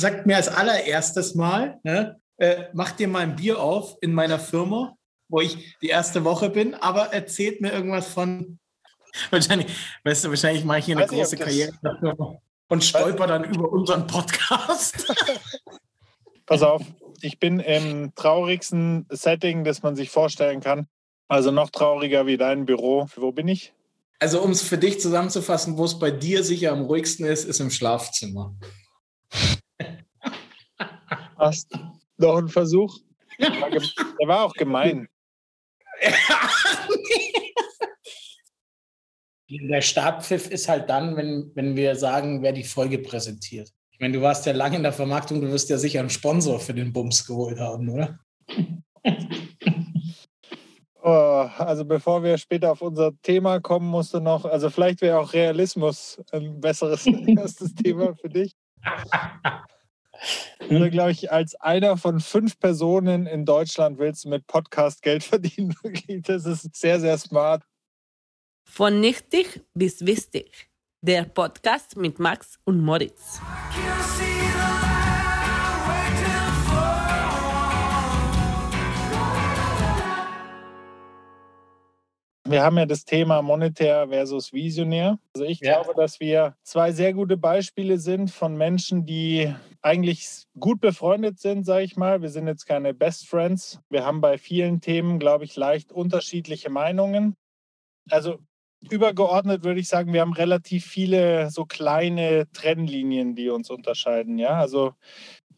[0.00, 4.38] sagt mir als allererstes Mal, ne, äh, mach dir mal ein Bier auf in meiner
[4.38, 4.96] Firma,
[5.28, 8.58] wo ich die erste Woche bin, aber erzählt mir irgendwas von,
[9.30, 9.68] wahrscheinlich,
[10.04, 11.72] weißt du, wahrscheinlich mache ich hier eine Weiß große Karriere
[12.68, 15.12] und stolper dann über unseren Podcast.
[16.46, 16.82] Pass auf,
[17.20, 20.86] ich bin im traurigsten Setting, das man sich vorstellen kann.
[21.28, 23.06] Also noch trauriger wie dein Büro.
[23.14, 23.72] Wo bin ich?
[24.18, 27.60] Also um es für dich zusammenzufassen, wo es bei dir sicher am ruhigsten ist, ist
[27.60, 28.54] im Schlafzimmer.
[31.40, 31.72] Hast
[32.18, 32.98] noch ein Versuch?
[33.40, 35.08] Der war, der war auch gemein.
[39.52, 43.68] Der Startpfiff ist halt dann, wenn, wenn wir sagen, wer die Folge präsentiert.
[43.90, 46.60] Ich meine, du warst ja lange in der Vermarktung, du wirst ja sicher einen Sponsor
[46.60, 48.20] für den Bums geholt haben, oder?
[51.02, 55.18] Oh, also bevor wir später auf unser Thema kommen, musst du noch, also vielleicht wäre
[55.18, 57.06] auch Realismus ein besseres
[57.38, 58.54] erstes Thema für dich.
[60.68, 65.22] Also, glaube ich, als einer von fünf Personen in Deutschland willst du mit Podcast Geld
[65.24, 65.74] verdienen.
[65.82, 67.62] Wirklich, Das ist sehr, sehr smart.
[68.64, 70.68] Von nichtig bis wichtig.
[71.02, 73.40] Der Podcast mit Max und Moritz.
[82.46, 85.18] Wir haben ja das Thema monetär versus visionär.
[85.34, 85.74] Also ich Ja.
[85.82, 91.64] glaube, dass wir zwei sehr gute Beispiele sind von Menschen, die eigentlich gut befreundet sind,
[91.64, 92.22] sage ich mal.
[92.22, 93.80] Wir sind jetzt keine Best Friends.
[93.88, 97.34] Wir haben bei vielen Themen, glaube ich, leicht unterschiedliche Meinungen.
[98.10, 98.38] Also
[98.90, 104.38] übergeordnet würde ich sagen, wir haben relativ viele so kleine Trennlinien, die uns unterscheiden.
[104.38, 104.92] Ja, also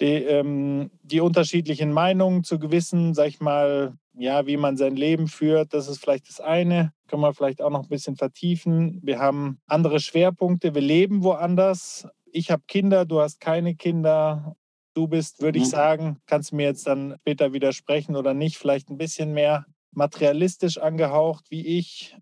[0.01, 5.29] die, ähm, die unterschiedlichen Meinungen zu gewissen, sag ich mal, ja, wie man sein Leben
[5.29, 6.92] führt, das ist vielleicht das eine.
[7.08, 9.01] Können wir vielleicht auch noch ein bisschen vertiefen.
[9.02, 12.07] Wir haben andere Schwerpunkte, wir leben woanders.
[12.33, 14.57] Ich habe Kinder, du hast keine Kinder.
[14.95, 15.70] Du bist, würde ich Mhm.
[15.70, 20.79] sagen, kannst du mir jetzt dann später widersprechen oder nicht, vielleicht ein bisschen mehr materialistisch
[20.79, 22.17] angehaucht wie ich.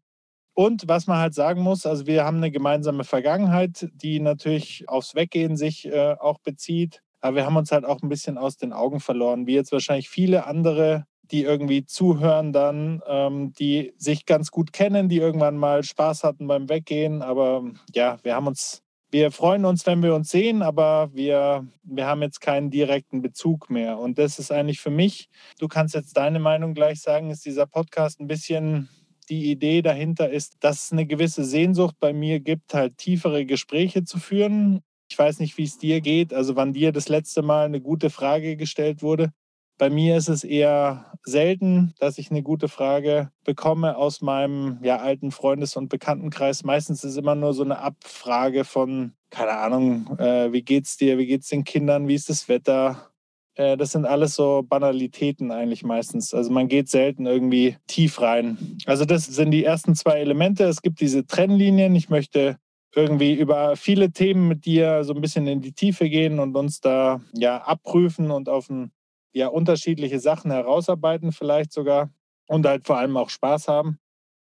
[0.55, 5.15] Und was man halt sagen muss, also wir haben eine gemeinsame Vergangenheit, die natürlich aufs
[5.15, 7.03] Weggehen sich äh, auch bezieht.
[7.21, 10.09] Aber wir haben uns halt auch ein bisschen aus den Augen verloren, wie jetzt wahrscheinlich
[10.11, 15.83] viele andere, die irgendwie zuhören dann, ähm, die sich ganz gut kennen, die irgendwann mal
[15.85, 17.23] Spaß hatten beim Weggehen.
[17.23, 22.07] Aber ja, wir haben uns, wir freuen uns, wenn wir uns sehen, aber wir, wir
[22.07, 23.99] haben jetzt keinen direkten Bezug mehr.
[23.99, 25.29] Und das ist eigentlich für mich,
[25.59, 28.89] du kannst jetzt deine Meinung gleich sagen, ist dieser Podcast ein bisschen
[29.29, 34.05] die Idee dahinter ist, dass es eine gewisse Sehnsucht bei mir gibt, halt tiefere Gespräche
[34.05, 34.81] zu führen.
[35.09, 38.11] Ich weiß nicht, wie es dir geht, also wann dir das letzte Mal eine gute
[38.11, 39.33] Frage gestellt wurde.
[39.81, 44.99] Bei mir ist es eher selten, dass ich eine gute Frage bekomme aus meinem ja,
[44.99, 46.65] alten Freundes- und Bekanntenkreis.
[46.65, 51.25] Meistens ist immer nur so eine Abfrage von, keine Ahnung, äh, wie geht's dir, wie
[51.25, 53.11] geht's den Kindern, wie ist das Wetter,
[53.55, 56.35] äh, das sind alles so Banalitäten eigentlich meistens.
[56.35, 58.77] Also man geht selten irgendwie tief rein.
[58.85, 60.65] Also das sind die ersten zwei Elemente.
[60.65, 61.95] Es gibt diese Trennlinien.
[61.95, 62.59] Ich möchte
[62.95, 66.81] irgendwie über viele Themen mit dir so ein bisschen in die Tiefe gehen und uns
[66.81, 68.93] da ja abprüfen und auf ein,
[69.33, 72.11] ja, unterschiedliche Sachen herausarbeiten, vielleicht sogar
[72.49, 73.99] und halt vor allem auch Spaß haben.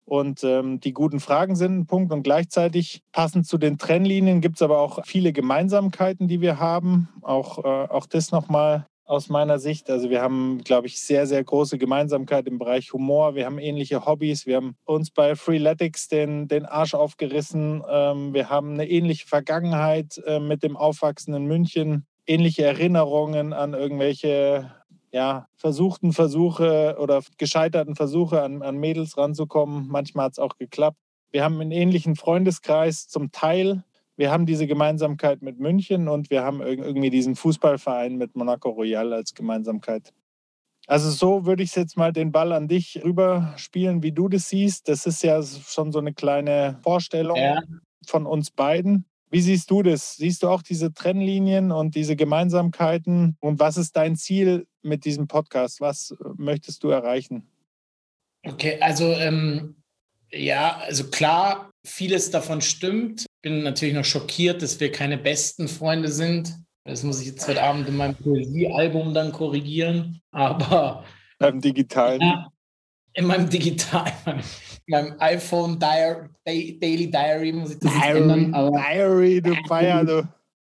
[0.05, 2.13] Und ähm, die guten Fragen sind ein Punkt.
[2.13, 7.09] Und gleichzeitig passend zu den Trennlinien gibt es aber auch viele Gemeinsamkeiten, die wir haben.
[7.23, 9.89] Auch, äh, auch das nochmal aus meiner Sicht.
[9.89, 13.35] Also wir haben, glaube ich, sehr, sehr große Gemeinsamkeit im Bereich Humor.
[13.35, 14.45] Wir haben ähnliche Hobbys.
[14.45, 17.83] Wir haben uns bei Freeletics den, den Arsch aufgerissen.
[17.89, 22.05] Ähm, wir haben eine ähnliche Vergangenheit äh, mit dem aufwachsenden München.
[22.27, 24.71] Ähnliche Erinnerungen an irgendwelche
[25.11, 29.87] ja, versuchten Versuche oder gescheiterten Versuche an, an Mädels ranzukommen.
[29.87, 30.97] Manchmal hat es auch geklappt.
[31.31, 33.83] Wir haben einen ähnlichen Freundeskreis zum Teil.
[34.17, 38.69] Wir haben diese Gemeinsamkeit mit München und wir haben irg- irgendwie diesen Fußballverein mit Monaco
[38.69, 40.13] Royal als Gemeinsamkeit.
[40.87, 44.87] Also so würde ich jetzt mal den Ball an dich rüberspielen, wie du das siehst.
[44.87, 47.61] Das ist ja schon so eine kleine Vorstellung Ja.
[48.05, 49.05] von uns beiden.
[49.31, 50.15] Wie siehst du das?
[50.15, 53.37] Siehst du auch diese Trennlinien und diese Gemeinsamkeiten?
[53.39, 55.81] Und was ist dein Ziel mit diesem Podcast?
[55.81, 57.47] Was äh, möchtest du erreichen?
[58.45, 59.75] Okay, also ähm,
[60.31, 63.25] ja, also klar, vieles davon stimmt.
[63.41, 66.55] Bin natürlich noch schockiert, dass wir keine besten Freunde sind.
[66.83, 70.21] Das muss ich jetzt heute Abend in meinem Poesiealbum dann korrigieren.
[70.31, 71.03] Aber
[71.39, 72.21] Beim Digitalen.
[72.21, 72.47] ja,
[73.15, 74.41] in meinem Digital, in
[74.87, 76.27] meinem iPhone Diary,
[76.79, 78.53] Daily Diary muss ich das jetzt ändern.
[78.53, 80.21] Aber Diary, du Feier, du.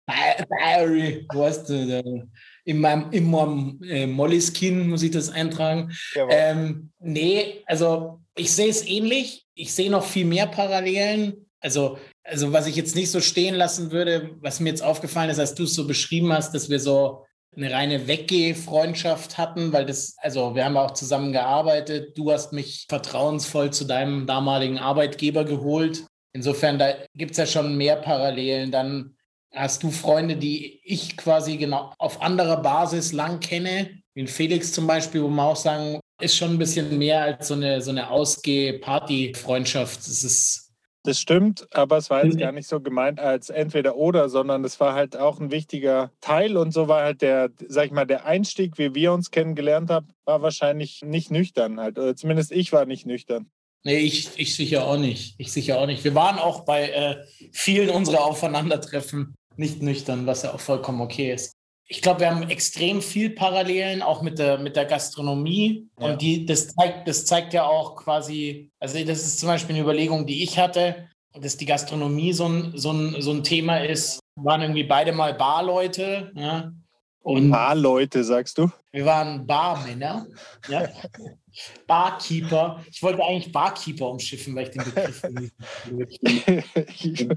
[0.08, 2.22] Di- Diary, weißt du, da-
[2.64, 5.92] in meinem, in meinem äh, Mollyskin muss ich das eintragen.
[6.30, 9.44] Ähm, nee, also ich sehe es ähnlich.
[9.54, 11.46] Ich sehe noch viel mehr Parallelen.
[11.60, 15.38] also, also was ich jetzt nicht so stehen lassen würde, was mir jetzt aufgefallen ist,
[15.38, 17.24] als du es so beschrieben hast, dass wir so
[17.56, 22.16] eine reine Weggeh-Freundschaft hatten, weil das, also wir haben auch zusammen gearbeitet.
[22.16, 26.04] Du hast mich vertrauensvoll zu deinem damaligen Arbeitgeber geholt.
[26.32, 28.70] Insofern, da gibt es ja schon mehr Parallelen.
[28.70, 29.16] Dann
[29.54, 34.86] hast du Freunde, die ich quasi genau auf anderer Basis lang kenne, wie Felix zum
[34.86, 38.10] Beispiel, wo man auch sagen, ist schon ein bisschen mehr als so eine, so eine
[38.10, 39.98] Ausgeh-Party-Freundschaft.
[39.98, 40.65] Das ist
[41.06, 44.78] das stimmt, aber es war jetzt gar nicht so gemeint als entweder oder, sondern es
[44.80, 48.26] war halt auch ein wichtiger Teil und so war halt der, sag ich mal, der
[48.26, 51.98] Einstieg, wie wir uns kennengelernt haben, war wahrscheinlich nicht nüchtern halt.
[51.98, 53.50] Oder zumindest ich war nicht nüchtern.
[53.84, 55.36] Nee, ich, ich sicher auch nicht.
[55.38, 56.02] Ich sicher auch nicht.
[56.02, 61.32] Wir waren auch bei äh, vielen unserer Aufeinandertreffen nicht nüchtern, was ja auch vollkommen okay
[61.32, 61.55] ist.
[61.88, 65.88] Ich glaube, wir haben extrem viel Parallelen, auch mit der, mit der Gastronomie.
[66.00, 66.06] Ja.
[66.06, 69.84] Und die, das, zeigt, das zeigt ja auch quasi, also das ist zum Beispiel eine
[69.84, 71.08] Überlegung, die ich hatte,
[71.40, 74.18] dass die Gastronomie so ein, so ein, so ein Thema ist.
[74.36, 76.32] Wir waren irgendwie beide mal Barleute.
[76.34, 76.72] Ja?
[77.20, 78.70] Und Barleute, sagst du?
[78.92, 80.26] Wir waren Barmänner.
[80.68, 80.88] Ja?
[81.86, 82.82] Barkeeper.
[82.90, 85.22] Ich wollte eigentlich Barkeeper umschiffen, weil ich den Begriff
[87.02, 87.28] Ich,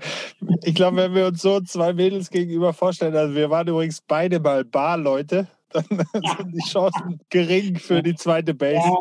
[0.63, 4.39] ich glaube, wenn wir uns so zwei Mädels gegenüber vorstellen, also wir waren übrigens beide
[4.39, 8.75] mal Barleute, dann sind die Chancen gering für die zweite Base.
[8.85, 8.97] Ja.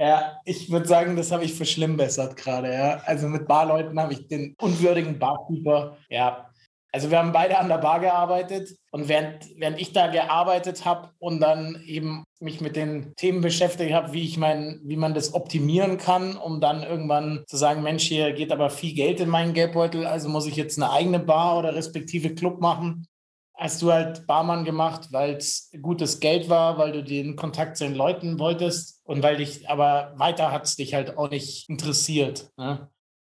[0.00, 2.72] Ja, ich würde sagen, das habe ich verschlimmbessert gerade.
[2.72, 3.02] Ja.
[3.04, 5.96] Also mit Barleuten habe ich den unwürdigen Barkeeper.
[6.08, 6.47] Ja,
[6.92, 11.10] also wir haben beide an der Bar gearbeitet und während, während ich da gearbeitet habe
[11.18, 15.34] und dann eben mich mit den Themen beschäftigt habe, wie ich mein, wie man das
[15.34, 19.52] optimieren kann, um dann irgendwann zu sagen, Mensch, hier geht aber viel Geld in meinen
[19.52, 23.06] Geldbeutel, also muss ich jetzt eine eigene Bar oder respektive Club machen.
[23.54, 27.84] Hast du halt Barmann gemacht, weil es gutes Geld war, weil du den Kontakt zu
[27.84, 32.50] den Leuten wolltest und weil dich, aber weiter hat es dich halt auch nicht interessiert.
[32.56, 32.88] Ne?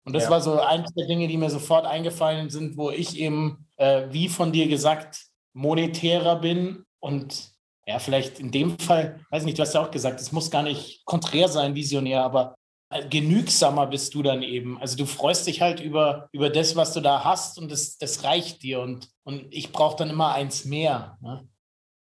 [0.03, 0.29] Und das ja.
[0.31, 4.29] war so eins der Dinge, die mir sofort eingefallen sind, wo ich eben, äh, wie
[4.29, 7.51] von dir gesagt, monetärer bin und
[7.85, 10.63] ja, vielleicht in dem Fall, weiß nicht, du hast ja auch gesagt, es muss gar
[10.63, 12.55] nicht konträr sein, visionär, aber
[12.89, 14.79] äh, genügsamer bist du dann eben.
[14.79, 18.23] Also du freust dich halt über, über das, was du da hast und das, das
[18.23, 21.17] reicht dir und, und ich brauche dann immer eins mehr.
[21.21, 21.47] Ne?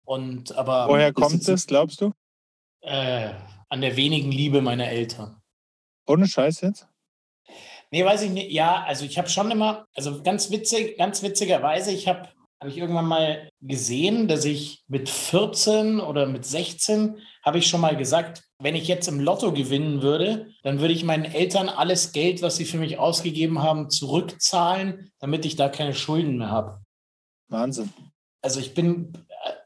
[0.05, 0.89] Und aber.
[0.89, 2.13] Woher kommt es, glaubst du?
[2.81, 3.33] Äh,
[3.69, 5.43] an der wenigen Liebe meiner Eltern.
[6.07, 6.87] Ohne Scheiß jetzt?
[7.91, 8.51] Nee, weiß ich nicht.
[8.51, 12.29] Ja, also ich habe schon immer, also ganz witzig, ganz witzigerweise, ich habe
[12.61, 17.83] habe ich irgendwann mal gesehen, dass ich mit 14 oder mit 16 habe ich schon
[17.83, 22.13] mal gesagt, wenn ich jetzt im Lotto gewinnen würde, dann würde ich meinen Eltern alles
[22.13, 26.81] Geld, was sie für mich ausgegeben haben, zurückzahlen, damit ich da keine Schulden mehr habe.
[27.49, 27.93] Wahnsinn.
[28.43, 29.13] Also ich bin,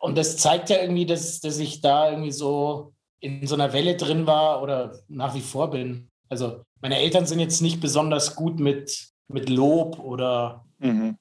[0.01, 3.97] und das zeigt ja irgendwie, dass, dass ich da irgendwie so in so einer Welle
[3.97, 6.09] drin war oder nach wie vor bin.
[6.29, 11.17] Also meine Eltern sind jetzt nicht besonders gut mit, mit Lob oder mhm.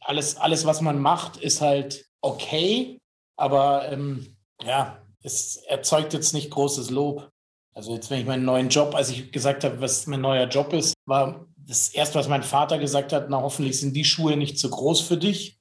[0.00, 3.00] alles, alles, was man macht, ist halt okay,
[3.36, 7.30] aber ähm, ja, es erzeugt jetzt nicht großes Lob.
[7.72, 10.72] Also jetzt, wenn ich meinen neuen Job, als ich gesagt habe, was mein neuer Job
[10.72, 14.58] ist, war das erste, was mein Vater gesagt hat, na hoffentlich sind die Schuhe nicht
[14.58, 15.58] zu groß für dich.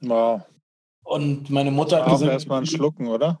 [0.00, 0.42] Wow.
[1.04, 2.32] Und meine Mutter hat auch gesagt...
[2.32, 3.40] erstmal ein Schlucken, oder?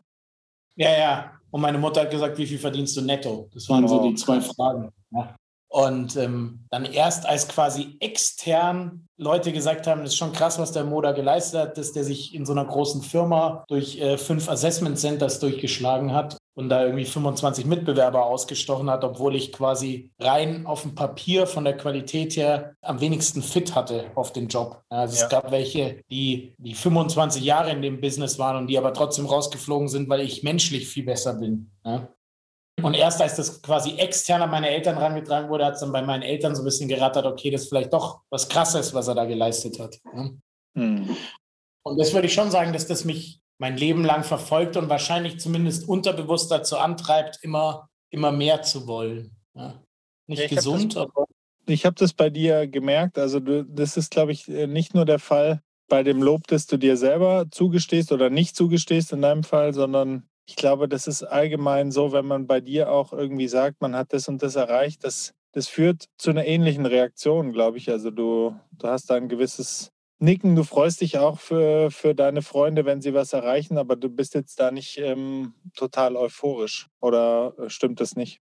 [0.76, 1.40] Ja, ja.
[1.52, 3.48] Und meine Mutter hat gesagt, wie viel verdienst du netto?
[3.52, 4.90] Das waren so die zwei Fragen.
[5.10, 5.36] Ja.
[5.68, 10.72] Und ähm, dann erst als quasi extern Leute gesagt haben, das ist schon krass, was
[10.72, 14.48] der Moda geleistet hat, dass der sich in so einer großen Firma durch äh, fünf
[14.48, 20.66] Assessment Centers durchgeschlagen hat und da irgendwie 25 Mitbewerber ausgestochen hat, obwohl ich quasi rein
[20.66, 24.82] auf dem Papier von der Qualität her am wenigsten fit hatte auf den Job.
[24.90, 25.24] Also ja.
[25.24, 29.26] es gab welche, die, die 25 Jahre in dem Business waren und die aber trotzdem
[29.26, 31.70] rausgeflogen sind, weil ich menschlich viel besser bin.
[31.84, 32.08] Ja?
[32.82, 36.02] Und erst als das quasi extern an meine Eltern herangetragen wurde, hat es dann bei
[36.02, 39.14] meinen Eltern so ein bisschen gerattert, okay, das ist vielleicht doch was Krasses, was er
[39.14, 39.98] da geleistet hat.
[40.74, 41.16] Mhm.
[41.84, 45.38] Und das würde ich schon sagen, dass das mich mein Leben lang verfolgt und wahrscheinlich
[45.38, 49.36] zumindest unterbewusst dazu antreibt, immer, immer mehr zu wollen.
[49.54, 49.80] Ja.
[50.26, 51.26] Nicht ich gesund, hab das, aber.
[51.66, 53.18] Ich habe das bei dir gemerkt.
[53.18, 56.76] Also, du, das ist, glaube ich, nicht nur der Fall bei dem Lob, das du
[56.76, 61.92] dir selber zugestehst oder nicht zugestehst in deinem Fall, sondern ich glaube, das ist allgemein
[61.92, 65.34] so, wenn man bei dir auch irgendwie sagt, man hat das und das erreicht, das,
[65.52, 67.88] das führt zu einer ähnlichen Reaktion, glaube ich.
[67.90, 69.92] Also du, du hast da ein gewisses
[70.22, 74.08] Nicken, du freust dich auch für, für deine Freunde, wenn sie was erreichen, aber du
[74.08, 76.88] bist jetzt da nicht ähm, total euphorisch.
[77.00, 78.40] Oder äh, stimmt das nicht?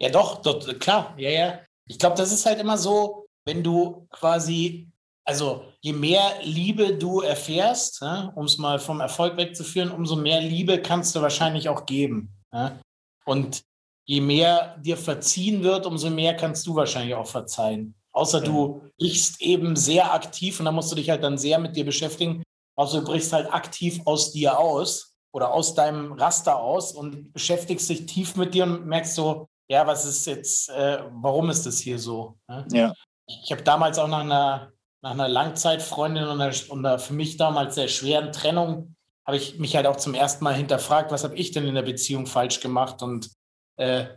[0.00, 1.60] Ja, doch, doch klar, ja, ja.
[1.86, 4.90] Ich glaube, das ist halt immer so, wenn du quasi
[5.24, 10.40] also je mehr Liebe du erfährst, ja, um es mal vom Erfolg wegzuführen, umso mehr
[10.40, 12.34] Liebe kannst du wahrscheinlich auch geben.
[12.52, 12.80] Ja.
[13.24, 13.62] Und
[14.06, 17.94] je mehr dir verziehen wird, umso mehr kannst du wahrscheinlich auch verzeihen.
[18.20, 21.74] Außer du brichst eben sehr aktiv und da musst du dich halt dann sehr mit
[21.74, 22.42] dir beschäftigen.
[22.76, 27.88] Außer du brichst halt aktiv aus dir aus oder aus deinem Raster aus und beschäftigst
[27.88, 31.78] dich tief mit dir und merkst so, ja, was ist jetzt, äh, warum ist das
[31.78, 32.36] hier so?
[32.46, 32.66] Ne?
[32.72, 32.94] Ja.
[33.26, 34.70] Ich habe damals auch nach einer,
[35.02, 38.96] nach einer Langzeitfreundin und einer, und einer für mich damals sehr schweren Trennung,
[39.26, 41.82] habe ich mich halt auch zum ersten Mal hinterfragt, was habe ich denn in der
[41.82, 43.30] Beziehung falsch gemacht und,
[43.78, 44.08] äh,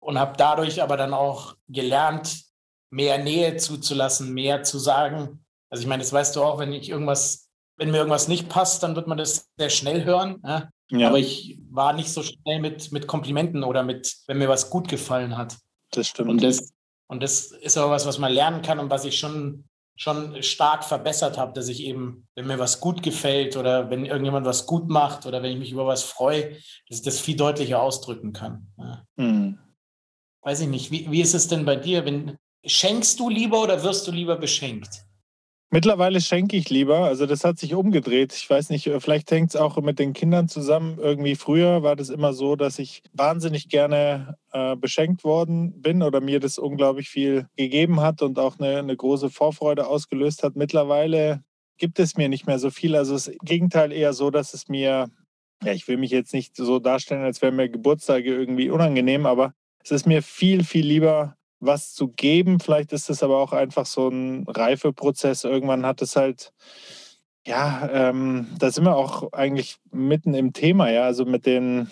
[0.00, 2.49] und habe dadurch aber dann auch gelernt,
[2.90, 5.44] mehr Nähe zuzulassen, mehr zu sagen.
[5.70, 8.82] Also ich meine, das weißt du auch, wenn ich irgendwas, wenn mir irgendwas nicht passt,
[8.82, 10.42] dann wird man das sehr schnell hören.
[10.44, 10.68] Ja?
[10.90, 11.08] Ja.
[11.08, 14.88] Aber ich war nicht so schnell mit, mit Komplimenten oder mit, wenn mir was gut
[14.88, 15.56] gefallen hat.
[15.92, 16.28] Das stimmt.
[16.28, 16.72] Und das,
[17.06, 20.84] und das ist aber was, was man lernen kann und was ich schon, schon stark
[20.84, 24.88] verbessert habe, dass ich eben, wenn mir was gut gefällt oder wenn irgendjemand was gut
[24.88, 26.50] macht oder wenn ich mich über was freue,
[26.88, 28.72] dass ich das viel deutlicher ausdrücken kann.
[28.78, 29.04] Ja.
[29.16, 29.58] Mhm.
[30.42, 33.82] Weiß ich nicht, wie, wie ist es denn bei dir, wenn, Schenkst du lieber oder
[33.82, 35.04] wirst du lieber beschenkt?
[35.72, 37.04] Mittlerweile schenke ich lieber.
[37.04, 38.34] Also das hat sich umgedreht.
[38.34, 40.98] Ich weiß nicht, vielleicht hängt es auch mit den Kindern zusammen.
[40.98, 46.20] Irgendwie früher war das immer so, dass ich wahnsinnig gerne äh, beschenkt worden bin oder
[46.20, 50.56] mir das unglaublich viel gegeben hat und auch eine, eine große Vorfreude ausgelöst hat.
[50.56, 51.44] Mittlerweile
[51.78, 52.96] gibt es mir nicht mehr so viel.
[52.96, 55.08] Also das Gegenteil eher so, dass es mir,
[55.62, 59.54] ja, ich will mich jetzt nicht so darstellen, als wären mir Geburtstage irgendwie unangenehm, aber
[59.84, 62.58] es ist mir viel, viel lieber, was zu geben.
[62.58, 65.44] Vielleicht ist es aber auch einfach so ein Reifeprozess.
[65.44, 66.52] Irgendwann hat es halt,
[67.46, 71.04] ja, ähm, da sind wir auch eigentlich mitten im Thema, ja.
[71.04, 71.86] Also mit den,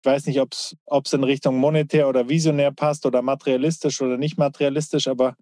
[0.00, 4.38] ich weiß nicht, ob es in Richtung monetär oder visionär passt oder materialistisch oder nicht
[4.38, 5.36] materialistisch, aber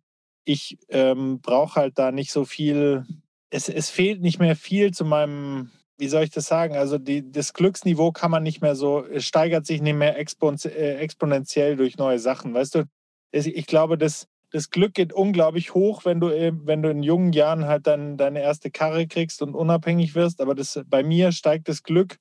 [0.44, 3.06] ich ähm, brauche halt da nicht so viel.
[3.50, 6.74] Es, es fehlt nicht mehr viel zu meinem wie soll ich das sagen?
[6.76, 10.94] Also die, das Glücksniveau kann man nicht mehr so, es steigert sich nicht mehr äh,
[10.96, 12.54] exponentiell durch neue Sachen.
[12.54, 12.84] Weißt du,
[13.32, 17.66] ich glaube, das, das Glück geht unglaublich hoch, wenn du, wenn du in jungen Jahren
[17.66, 20.40] halt dann deine erste Karre kriegst und unabhängig wirst.
[20.40, 22.16] Aber das, bei mir steigt das Glück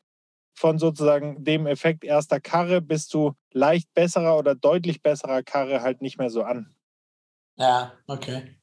[0.53, 6.01] von sozusagen dem Effekt erster Karre bis zu leicht besserer oder deutlich besserer Karre halt
[6.01, 6.75] nicht mehr so an.
[7.55, 8.55] Ja, okay.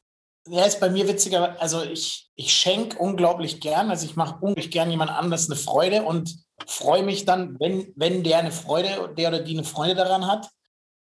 [0.48, 4.70] Ja, ist bei mir witziger, also ich, ich schenke unglaublich gern, also ich mache unglaublich
[4.70, 6.36] gern jemand anders eine Freude und
[6.66, 10.50] freue mich dann, wenn, wenn der eine Freude, der oder die eine Freude daran hat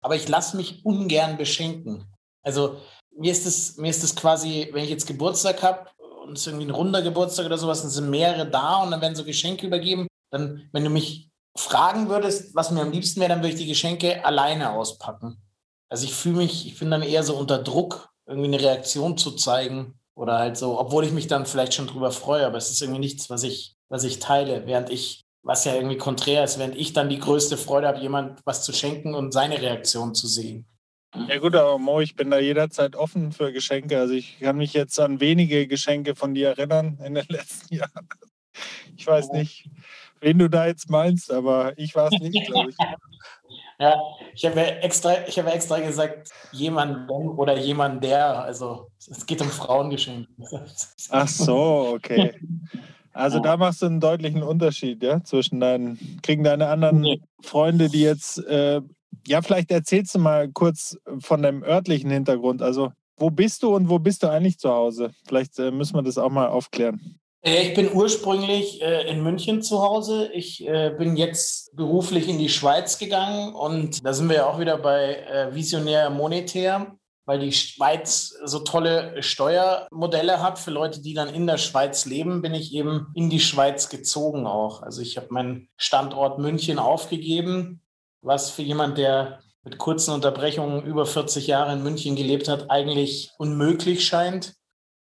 [0.07, 2.07] aber ich lasse mich ungern beschenken.
[2.45, 2.77] Also
[3.19, 5.91] mir ist es mir ist es quasi, wenn ich jetzt Geburtstag habe
[6.23, 9.01] und es ist irgendwie ein runder Geburtstag oder sowas, dann sind mehrere da und dann
[9.01, 10.07] werden so Geschenke übergeben.
[10.31, 13.67] Dann, wenn du mich fragen würdest, was mir am liebsten wäre, dann würde ich die
[13.67, 15.43] Geschenke alleine auspacken.
[15.91, 19.33] Also ich fühle mich, ich bin dann eher so unter Druck, irgendwie eine Reaktion zu
[19.33, 22.81] zeigen oder halt so, obwohl ich mich dann vielleicht schon drüber freue, aber es ist
[22.81, 26.77] irgendwie nichts, was ich, was ich teile, während ich was ja irgendwie konträr ist, während
[26.77, 30.67] ich dann die größte Freude habe, jemand was zu schenken und seine Reaktion zu sehen.
[31.29, 33.99] Ja gut, aber Mo, ich bin da jederzeit offen für Geschenke.
[33.99, 38.09] Also ich kann mich jetzt an wenige Geschenke von dir erinnern in den letzten Jahren.
[38.97, 39.71] Ich weiß nicht,
[40.21, 42.77] wen du da jetzt meinst, aber ich war es nicht, glaube ich.
[43.79, 43.95] Ja,
[44.35, 48.43] ich habe extra, ich habe extra gesagt, jemand oder jemand der.
[48.43, 50.31] Also es geht um Frauengeschenke.
[51.11, 52.33] Ach so, okay.
[53.17, 57.21] Also da machst du einen deutlichen Unterschied, ja, zwischen deinen, kriegen deine anderen nee.
[57.41, 58.81] Freunde, die jetzt, äh,
[59.27, 62.63] ja, vielleicht erzählst du mal kurz von deinem örtlichen Hintergrund.
[62.63, 65.13] Also wo bist du und wo bist du eigentlich zu Hause?
[65.27, 67.19] Vielleicht äh, müssen wir das auch mal aufklären.
[67.43, 70.29] Ich bin ursprünglich äh, in München zu Hause.
[70.35, 74.59] Ich äh, bin jetzt beruflich in die Schweiz gegangen und da sind wir ja auch
[74.59, 76.97] wieder bei äh, Visionär Monetär
[77.27, 80.59] weil die Schweiz so tolle Steuermodelle hat.
[80.59, 84.47] Für Leute, die dann in der Schweiz leben, bin ich eben in die Schweiz gezogen
[84.47, 84.83] auch.
[84.83, 87.83] Also ich habe meinen Standort München aufgegeben,
[88.23, 93.33] was für jemand, der mit kurzen Unterbrechungen über 40 Jahre in München gelebt hat, eigentlich
[93.37, 94.55] unmöglich scheint.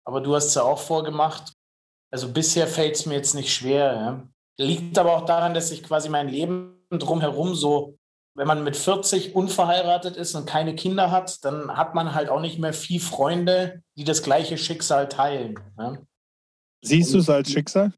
[0.05, 1.53] Aber du hast es ja auch vorgemacht.
[2.11, 3.95] Also bisher fällt es mir jetzt nicht schwer.
[3.95, 4.29] Ja.
[4.57, 7.99] Liegt aber auch daran, dass ich quasi mein Leben drumherum so
[8.35, 12.41] wenn man mit 40 unverheiratet ist und keine Kinder hat, dann hat man halt auch
[12.41, 15.59] nicht mehr viel Freunde, die das gleiche Schicksal teilen.
[15.77, 16.05] Ne?
[16.83, 17.93] Siehst du es als Schicksal?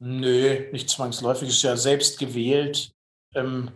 [0.00, 2.92] Nö, nicht zwangsläufig, ist ja selbst gewählt.
[3.34, 3.70] Ähm,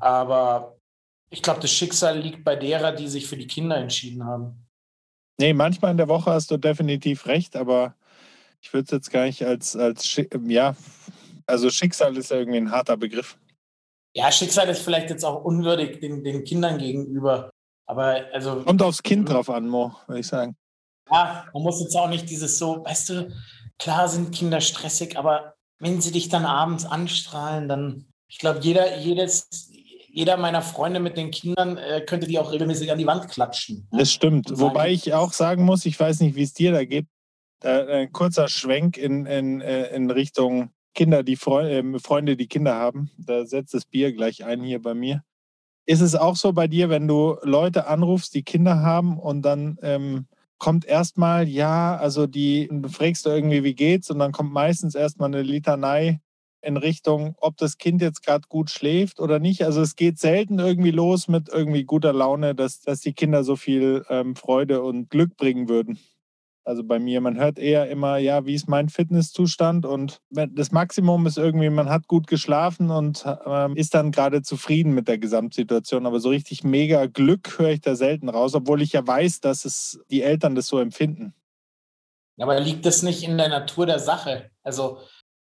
[0.00, 0.76] aber
[1.30, 4.66] ich glaube, das Schicksal liegt bei derer, die sich für die Kinder entschieden haben.
[5.38, 7.94] Nee, manchmal in der Woche hast du definitiv recht, aber
[8.60, 10.74] ich würde es jetzt gar nicht als, als ja,
[11.46, 13.38] also Schicksal ist ja irgendwie ein harter Begriff
[14.18, 17.50] ja, Schicksal ist vielleicht jetzt auch unwürdig den, den Kindern gegenüber.
[17.86, 18.64] Aber also.
[18.64, 20.56] Kommt aufs Kind drauf an, Mo, würde ich sagen.
[21.08, 23.32] Ja, man muss jetzt auch nicht dieses so, weißt du,
[23.78, 28.98] klar sind Kinder stressig, aber wenn sie dich dann abends anstrahlen, dann, ich glaube, jeder,
[28.98, 29.70] jedes,
[30.08, 33.86] jeder meiner Freunde mit den Kindern äh, könnte die auch regelmäßig an die Wand klatschen.
[33.92, 34.50] Das stimmt.
[34.52, 37.06] Wobei ich auch sagen muss, ich weiß nicht, wie es dir da geht.
[37.60, 42.48] Da, ein kurzer Schwenk in, in, äh, in Richtung Kinder, die Freunde, äh, Freunde, die
[42.48, 43.12] Kinder haben.
[43.18, 45.22] Da setzt das Bier gleich ein hier bei mir.
[45.86, 49.78] Ist es auch so bei dir, wenn du Leute anrufst, die Kinder haben und dann
[49.82, 50.26] ähm,
[50.58, 54.10] kommt erstmal, ja, also die, du fragst du irgendwie, wie geht's?
[54.10, 56.20] Und dann kommt meistens erstmal eine Litanei
[56.62, 59.64] in Richtung, ob das Kind jetzt gerade gut schläft oder nicht.
[59.64, 63.54] Also es geht selten irgendwie los mit irgendwie guter Laune, dass, dass die Kinder so
[63.54, 66.00] viel ähm, Freude und Glück bringen würden.
[66.68, 69.86] Also bei mir, man hört eher immer, ja, wie ist mein Fitnesszustand?
[69.86, 74.92] Und das Maximum ist irgendwie, man hat gut geschlafen und äh, ist dann gerade zufrieden
[74.92, 76.04] mit der Gesamtsituation.
[76.04, 79.64] Aber so richtig mega Glück höre ich da selten raus, obwohl ich ja weiß, dass
[79.64, 81.32] es die Eltern das so empfinden.
[82.38, 84.50] Aber liegt das nicht in der Natur der Sache?
[84.62, 84.98] Also,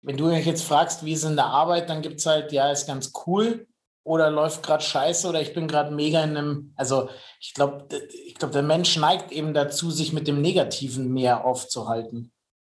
[0.03, 2.71] wenn du mich jetzt fragst, wie ist in der Arbeit, dann gibt es halt, ja,
[2.71, 3.65] ist ganz cool
[4.09, 7.87] oder läuft gerade scheiße oder ich bin gerade mega in einem, also ich glaube,
[8.25, 12.31] ich glaube, der Mensch neigt eben dazu, sich mit dem Negativen mehr aufzuhalten.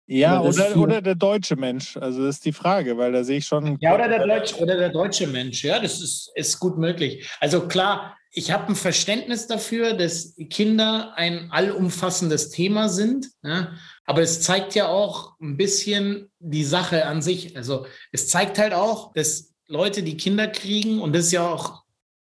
[0.07, 1.95] Ja, oder, oder der deutsche Mensch.
[1.95, 3.77] Also das ist die Frage, weil da sehe ich schon.
[3.79, 5.63] Ja, oder der, Deutsch, oder der deutsche Mensch.
[5.63, 7.29] Ja, das ist, ist gut möglich.
[7.39, 13.29] Also klar, ich habe ein Verständnis dafür, dass Kinder ein allumfassendes Thema sind.
[13.41, 13.71] Ja,
[14.05, 17.55] aber es zeigt ja auch ein bisschen die Sache an sich.
[17.55, 21.83] Also es zeigt halt auch, dass Leute, die Kinder kriegen, und das ist ja auch,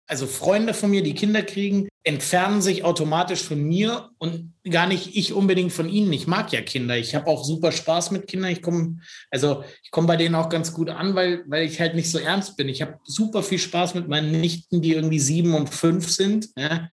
[0.06, 5.16] also Freunde von mir, die Kinder kriegen, entfernen sich automatisch von mir und gar nicht
[5.16, 6.12] ich unbedingt von ihnen.
[6.12, 6.97] Ich mag ja Kinder.
[6.97, 8.50] Ich habe auch super Spaß mit Kindern.
[8.50, 8.99] Ich komme,
[9.30, 12.18] also ich komme bei denen auch ganz gut an, weil, weil ich halt nicht so
[12.18, 12.68] ernst bin.
[12.68, 16.49] Ich habe super viel Spaß mit meinen Nichten, die irgendwie sieben und fünf sind.
[16.56, 16.88] Ja.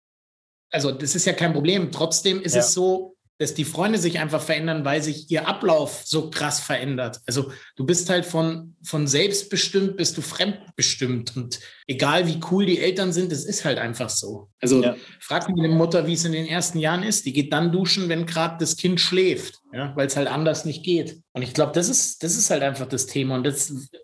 [0.71, 1.93] Also das ist ja kein Problem.
[1.93, 2.61] Trotzdem ist ja.
[2.61, 7.21] es so, dass die Freunde sich einfach verändern, weil sich ihr Ablauf so krass verändert.
[7.27, 11.37] Also du bist halt von, von selbstbestimmt bist du fremdbestimmt.
[11.37, 14.51] Und egal wie cool die Eltern sind, es ist halt einfach so.
[14.61, 14.95] Also ja.
[15.21, 17.27] frag eine Mutter, wie es in den ersten Jahren ist.
[17.27, 20.85] Die geht dann duschen, wenn gerade das Kind schläft, ja, weil es halt anders nicht
[20.85, 21.21] geht.
[21.33, 23.35] Und ich glaube, das ist, das ist halt einfach das Thema.
[23.35, 23.45] Und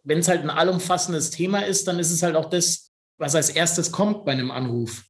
[0.03, 3.51] wenn es halt ein allumfassendes Thema ist, dann ist es halt auch das, was als
[3.51, 5.05] erstes kommt bei einem Anruf.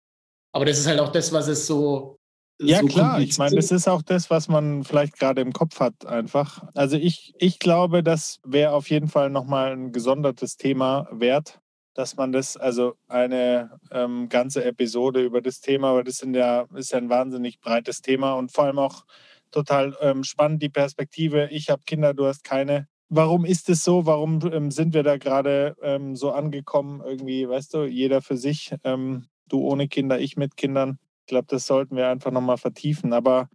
[0.53, 2.20] Aber das ist halt auch das, was es so
[2.63, 3.21] ja, so klar.
[3.21, 6.65] Ich meine, das ist auch das, was man vielleicht gerade im Kopf hat, einfach.
[6.75, 11.61] Also ich, ich glaube, das wäre auf jeden Fall nochmal ein gesondertes Thema wert,
[11.95, 16.67] dass man das, also eine ähm, ganze Episode über das Thema, weil das sind ja,
[16.75, 19.05] ist ja ein wahnsinnig breites Thema und vor allem auch
[19.51, 21.49] total ähm, spannend, die Perspektive.
[21.51, 22.89] Ich habe Kinder, du hast keine.
[23.09, 24.07] Warum ist es so?
[24.07, 27.03] Warum ähm, sind wir da gerade ähm, so angekommen?
[27.05, 30.99] Irgendwie, weißt du, jeder für sich, ähm, du ohne Kinder, ich mit Kindern
[31.31, 33.13] glaube, das sollten wir einfach nochmal vertiefen.
[33.13, 33.49] Aber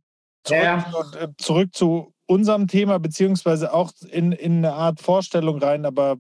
[0.44, 1.20] zurück, ja.
[1.20, 5.86] Äh, zurück, zu unserem Thema, beziehungsweise auch in, in eine Art Vorstellung rein.
[5.86, 6.18] Aber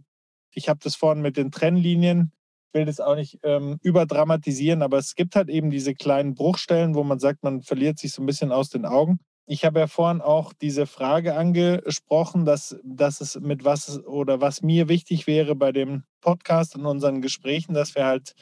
[0.51, 2.31] ich habe das vorhin mit den Trennlinien,
[2.73, 7.03] will das auch nicht ähm, überdramatisieren, aber es gibt halt eben diese kleinen Bruchstellen, wo
[7.03, 9.19] man sagt, man verliert sich so ein bisschen aus den Augen.
[9.47, 14.61] Ich habe ja vorhin auch diese Frage angesprochen, dass, dass es mit was oder was
[14.61, 18.33] mir wichtig wäre bei dem Podcast und unseren Gesprächen, dass wir halt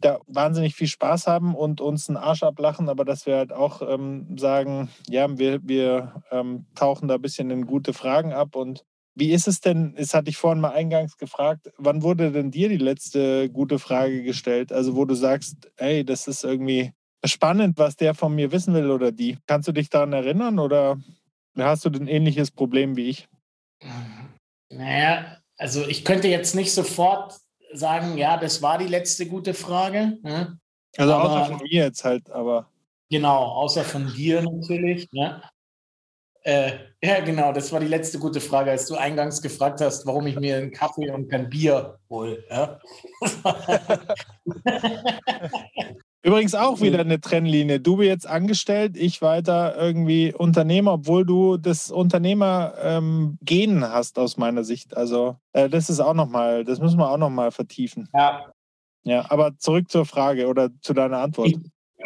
[0.00, 3.82] da wahnsinnig viel Spaß haben und uns einen Arsch ablachen, aber dass wir halt auch
[3.82, 8.56] ähm, sagen, ja, wir, wir ähm, tauchen da ein bisschen in gute Fragen ab.
[8.56, 8.84] Und
[9.14, 12.68] wie ist es denn, das hatte ich vorhin mal eingangs gefragt, wann wurde denn dir
[12.68, 14.72] die letzte gute Frage gestellt?
[14.72, 16.92] Also wo du sagst, hey, das ist irgendwie
[17.24, 19.38] spannend, was der von mir wissen will oder die.
[19.46, 20.98] Kannst du dich daran erinnern oder
[21.56, 23.28] hast du ein ähnliches Problem wie ich?
[24.70, 27.38] Naja, also ich könnte jetzt nicht sofort
[27.72, 30.18] sagen, ja, das war die letzte gute Frage.
[30.22, 30.58] Ne?
[30.96, 32.68] Also aber, außer von mir jetzt halt, aber.
[33.10, 35.08] Genau, außer von dir natürlich.
[35.12, 35.42] Ne?
[36.42, 40.26] Äh, ja, genau, das war die letzte gute Frage, als du eingangs gefragt hast, warum
[40.26, 42.44] ich mir einen Kaffee und kein Bier hole.
[42.48, 42.80] Ja?
[46.28, 47.80] Übrigens auch wieder eine Trennlinie.
[47.80, 54.62] Du jetzt angestellt, ich weiter irgendwie Unternehmer, obwohl du das Unternehmer-Gen ähm, hast aus meiner
[54.62, 54.94] Sicht.
[54.94, 58.10] Also äh, das ist auch nochmal, das müssen wir auch nochmal vertiefen.
[58.12, 58.52] Ja.
[59.04, 61.48] Ja, aber zurück zur Frage oder zu deiner Antwort.
[61.48, 61.56] Ich,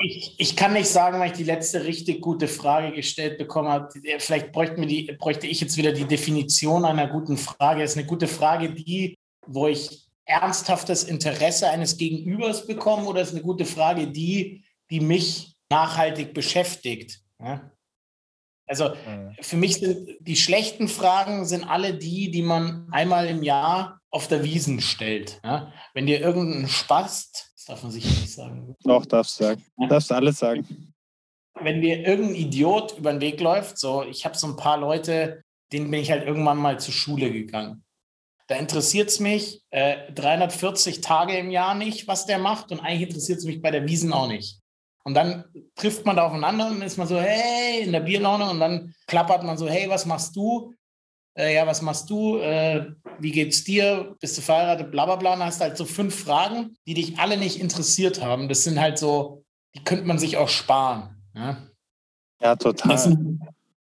[0.04, 3.88] ich, ich kann nicht sagen, weil ich die letzte richtig gute Frage gestellt bekommen habe.
[4.18, 7.80] Vielleicht bräuchte, die, bräuchte ich jetzt wieder die Definition einer guten Frage.
[7.80, 9.16] Das ist eine gute Frage, die,
[9.48, 15.56] wo ich ernsthaftes Interesse eines Gegenübers bekommen oder ist eine gute Frage, die, die mich
[15.70, 17.20] nachhaltig beschäftigt?
[17.40, 17.70] Ja?
[18.66, 19.36] Also mhm.
[19.40, 24.28] für mich sind die schlechten Fragen sind alle die, die man einmal im Jahr auf
[24.28, 25.40] der Wiesen stellt.
[25.44, 25.72] Ja?
[25.94, 28.74] Wenn dir irgendein Spast, das darf man sicher nicht sagen.
[28.84, 29.64] Doch, darfst du sagen.
[29.78, 29.88] Ja?
[29.88, 30.94] Darfst du alles sagen.
[31.60, 35.42] Wenn dir irgendein Idiot über den Weg läuft, so ich habe so ein paar Leute,
[35.72, 37.84] denen bin ich halt irgendwann mal zur Schule gegangen
[38.52, 42.70] da interessiert es mich äh, 340 Tage im Jahr nicht, was der macht.
[42.70, 44.60] Und eigentlich interessiert es mich bei der Wiesen auch nicht.
[45.04, 48.50] Und dann trifft man da aufeinander und ist man so, hey, in der Bierlaune.
[48.50, 50.74] Und dann klappert man so, hey, was machst du?
[51.34, 52.36] Äh, ja, was machst du?
[52.40, 54.16] Äh, wie geht's dir?
[54.20, 54.90] Bist du verheiratet?
[54.90, 55.16] Blablabla.
[55.16, 55.32] Bla, bla.
[55.32, 58.50] Und dann hast halt so fünf Fragen, die dich alle nicht interessiert haben.
[58.50, 61.22] Das sind halt so, die könnte man sich auch sparen.
[61.34, 61.56] Ja,
[62.42, 62.98] ja total.
[62.98, 63.40] Sind,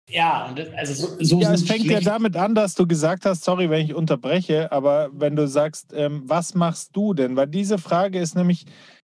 [0.09, 3.71] ja, also so, so ja, es fängt ja damit an, dass du gesagt hast, sorry,
[3.71, 7.37] wenn ich unterbreche, aber wenn du sagst, ähm, was machst du denn?
[7.37, 8.67] Weil diese Frage ist nämlich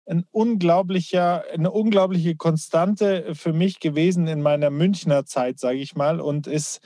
[0.05, 6.19] ein unglaublicher, eine unglaubliche Konstante für mich gewesen in meiner Münchner Zeit, sage ich mal,
[6.19, 6.81] und ist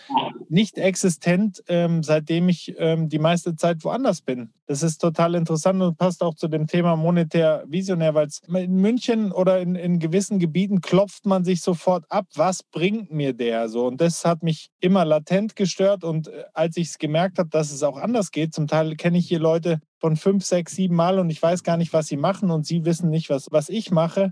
[0.49, 4.51] nicht existent, ähm, seitdem ich ähm, die meiste Zeit woanders bin.
[4.67, 9.31] Das ist total interessant und passt auch zu dem Thema monetär visionär, weil in München
[9.31, 13.85] oder in, in gewissen Gebieten klopft man sich sofort ab, was bringt mir der so.
[13.85, 16.03] Und das hat mich immer latent gestört.
[16.03, 19.19] Und äh, als ich es gemerkt habe, dass es auch anders geht, zum Teil kenne
[19.19, 22.17] ich hier Leute von fünf, sechs, sieben Mal und ich weiß gar nicht, was sie
[22.17, 24.31] machen und sie wissen nicht, was, was ich mache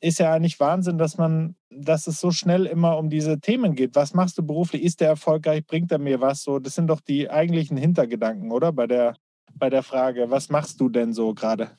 [0.00, 3.94] ist ja eigentlich Wahnsinn, dass man, dass es so schnell immer um diese Themen geht.
[3.94, 4.82] Was machst du beruflich?
[4.82, 5.66] Ist der erfolgreich?
[5.66, 6.42] Bringt er mir was?
[6.42, 8.72] So, das sind doch die eigentlichen Hintergedanken, oder?
[8.72, 9.14] Bei der,
[9.60, 11.76] bei der Frage, was machst du denn so gerade?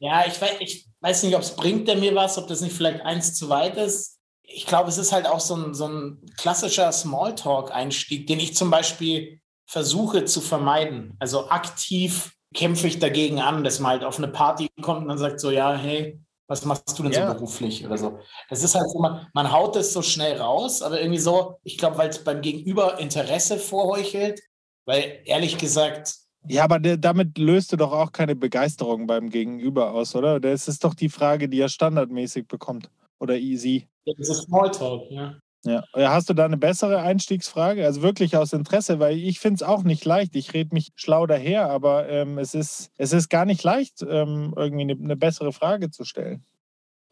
[0.00, 2.76] Ja, ich weiß, ich weiß nicht, ob es bringt er mir was, ob das nicht
[2.76, 4.18] vielleicht eins zu weit ist.
[4.42, 8.70] Ich glaube, es ist halt auch so ein, so ein klassischer Smalltalk-Einstieg, den ich zum
[8.70, 11.16] Beispiel versuche zu vermeiden.
[11.18, 15.18] Also aktiv kämpfe ich dagegen an, dass man halt auf eine Party kommt und dann
[15.18, 17.28] sagt so, ja, hey, was machst du denn ja.
[17.28, 18.18] so beruflich oder so?
[18.50, 21.78] Das ist halt so, man, man haut es so schnell raus, aber irgendwie so, ich
[21.78, 24.40] glaube, weil es beim Gegenüber Interesse vorheuchelt,
[24.84, 26.14] weil ehrlich gesagt,
[26.46, 30.40] ja, aber der, damit löst du doch auch keine Begeisterung beim Gegenüber aus, oder?
[30.40, 32.90] Das ist doch die Frage, die er standardmäßig bekommt.
[33.18, 33.88] Oder easy.
[34.04, 35.36] Das ist Smalltalk, ja.
[35.64, 35.82] Ja.
[35.94, 37.86] Hast du da eine bessere Einstiegsfrage?
[37.86, 40.36] Also wirklich aus Interesse, weil ich finde es auch nicht leicht.
[40.36, 44.52] Ich rede mich schlau daher, aber ähm, es, ist, es ist gar nicht leicht, ähm,
[44.56, 46.44] irgendwie eine, eine, bessere Frage zu stellen.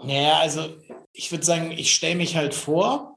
[0.05, 0.69] Ja, also
[1.13, 3.17] ich würde sagen, ich stelle mich halt vor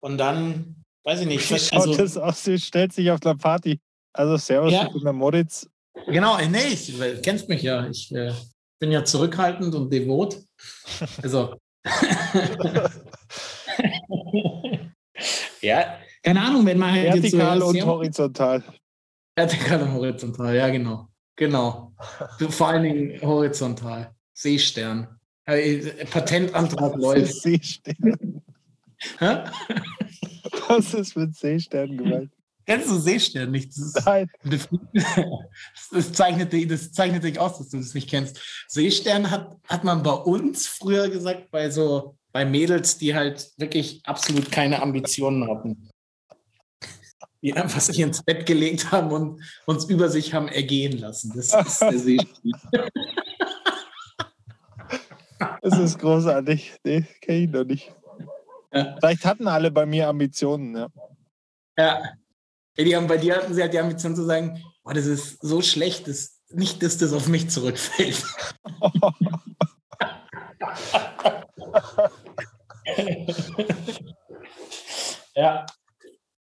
[0.00, 1.50] und dann, weiß ich nicht.
[1.50, 2.44] Wie schaut also, das aus?
[2.44, 3.78] Du stellst dich auf der Party
[4.12, 4.86] also Servus, ja.
[4.86, 5.68] ich bin der Moritz.
[6.06, 7.86] Genau, äh, nee, ich, du kennst mich ja.
[7.88, 8.32] Ich äh,
[8.78, 10.38] bin ja zurückhaltend und devot.
[11.22, 11.56] Also.
[15.60, 18.62] ja, keine Ahnung, wenn man halt Vertikal so, und ja, horizontal.
[19.34, 21.08] Vertikal und horizontal, ja, genau.
[21.36, 21.92] Genau.
[22.50, 24.14] Vor allen Dingen horizontal.
[24.34, 25.18] Seestern.
[25.46, 27.34] Äh, Patentantrag läuft.
[27.34, 28.42] Seestern.
[30.68, 32.32] Was ist mit Seestern gemeint?
[32.66, 33.70] Kennst du Seestern nicht?
[33.70, 34.30] Das ist, Nein.
[35.92, 38.40] Das, zeichnet, das zeichnet dich aus, dass du das nicht kennst.
[38.68, 44.00] Seestern hat, hat man bei uns früher gesagt, bei so bei Mädels, die halt wirklich
[44.04, 45.90] absolut keine Ambitionen hatten.
[47.42, 51.32] Die einfach sich ins Bett gelegt haben und uns über sich haben ergehen lassen.
[51.34, 52.88] Das ist der Seestern.
[55.60, 56.76] Es ist großartig.
[56.84, 57.92] Nee, kenne ich noch nicht.
[58.72, 58.96] Ja.
[58.98, 60.76] Vielleicht hatten alle bei mir Ambitionen.
[60.76, 60.88] Ja,
[61.76, 62.02] ja,
[62.78, 65.60] die haben, bei dir hatten sie halt die Ambition zu sagen, oh, das ist so
[65.62, 68.22] schlecht, dass nicht, dass das auf mich zurückfällt.
[75.34, 75.64] ja.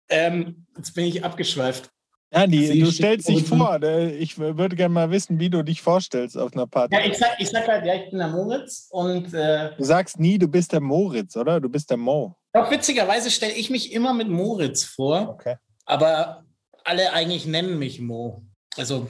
[0.10, 1.90] Ähm, jetzt bin ich abgeschweift.
[2.34, 3.78] Ja, die, du stellst dich vor.
[3.80, 4.14] Ne?
[4.14, 6.96] Ich würde gerne mal wissen, wie du dich vorstellst auf einer Party.
[6.96, 9.34] Ja, ich sag, ich sag halt, ja, ich bin der Moritz und.
[9.34, 11.60] Äh, du sagst nie, du bist der Moritz, oder?
[11.60, 12.38] Du bist der Mo.
[12.54, 15.30] Doch, witzigerweise stelle ich mich immer mit Moritz vor.
[15.30, 16.46] Okay aber
[16.84, 18.44] alle eigentlich nennen mich Mo.
[18.78, 19.08] Also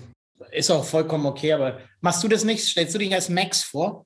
[0.51, 2.63] ist auch vollkommen okay, aber machst du das nicht?
[2.63, 4.05] Stellst du dich als Max vor?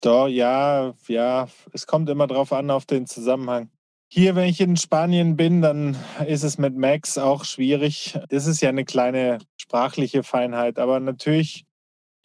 [0.00, 3.70] Doch, ja, ja, es kommt immer drauf an, auf den Zusammenhang.
[4.08, 8.18] Hier, wenn ich in Spanien bin, dann ist es mit Max auch schwierig.
[8.28, 11.66] Das ist ja eine kleine sprachliche Feinheit, aber natürlich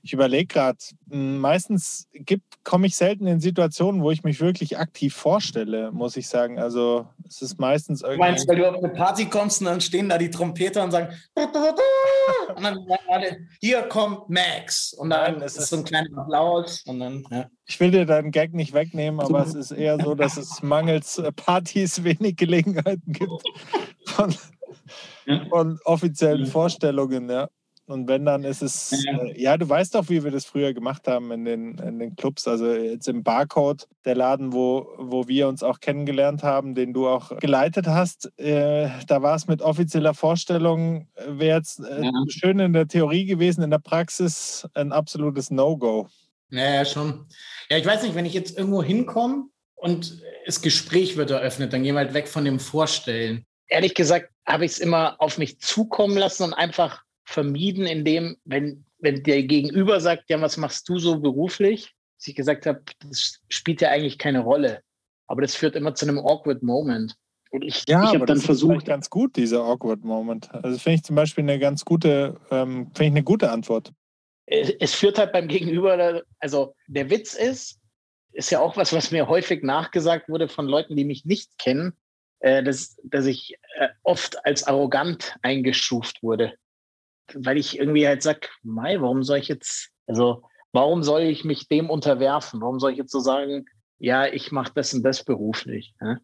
[0.06, 0.78] ich überlege gerade,
[1.10, 2.08] hm, meistens
[2.64, 6.60] komme ich selten in Situationen, wo ich mich wirklich aktiv vorstelle, muss ich sagen.
[6.60, 8.18] Also es ist meistens irgendwie.
[8.18, 10.92] Du meinst, weil du auf eine Party kommst und dann stehen da die Trompeter und
[10.92, 14.94] sagen und dann sagen alle, hier kommt Max.
[14.94, 17.50] Und dann Nein, ist es so ein kleiner Applaus und dann, ja.
[17.66, 21.18] Ich will dir deinen Gag nicht wegnehmen, aber es ist eher so, dass es mangels
[21.18, 23.42] äh, Partys wenig Gelegenheiten gibt
[24.06, 24.36] von,
[25.50, 27.50] von offiziellen Vorstellungen, ja.
[27.88, 29.20] Und wenn, dann ist es, ja.
[29.20, 32.16] Äh, ja, du weißt doch, wie wir das früher gemacht haben in den, in den
[32.16, 32.48] Clubs.
[32.48, 37.08] Also jetzt im Barcode, der Laden, wo, wo wir uns auch kennengelernt haben, den du
[37.08, 42.12] auch geleitet hast, äh, da war es mit offizieller Vorstellung, äh, wäre jetzt äh, ja.
[42.28, 46.08] schön in der Theorie gewesen, in der Praxis ein absolutes No-Go.
[46.50, 47.28] Ja, ja, schon.
[47.70, 49.46] Ja, ich weiß nicht, wenn ich jetzt irgendwo hinkomme
[49.76, 53.46] und das Gespräch wird eröffnet, dann gehen wir halt weg von dem Vorstellen.
[53.68, 58.86] Ehrlich gesagt habe ich es immer auf mich zukommen lassen und einfach vermieden, indem, wenn,
[59.00, 61.94] wenn der Gegenüber sagt, ja, was machst du so beruflich?
[62.18, 64.82] Dass ich gesagt habe, das spielt ja eigentlich keine Rolle.
[65.28, 67.16] Aber das führt immer zu einem awkward Moment.
[67.52, 68.80] Und ich, ja, ich habe dann das versucht.
[68.80, 70.54] Ist ganz gut, dieser awkward Moment.
[70.54, 73.92] Also finde ich zum Beispiel eine ganz gute, ähm, finde ich eine gute Antwort.
[74.46, 77.80] Es, es führt halt beim Gegenüber, also der Witz ist,
[78.34, 81.94] ist ja auch was, was mir häufig nachgesagt wurde von Leuten, die mich nicht kennen,
[82.40, 86.54] äh, dass, dass ich äh, oft als arrogant eingestuft wurde.
[87.34, 91.68] Weil ich irgendwie halt sag, Mai, warum soll ich jetzt, also warum soll ich mich
[91.68, 92.62] dem unterwerfen?
[92.62, 93.66] Warum soll ich jetzt so sagen,
[93.98, 95.96] ja, ich mache das und das beruflich?
[96.00, 96.22] Ne?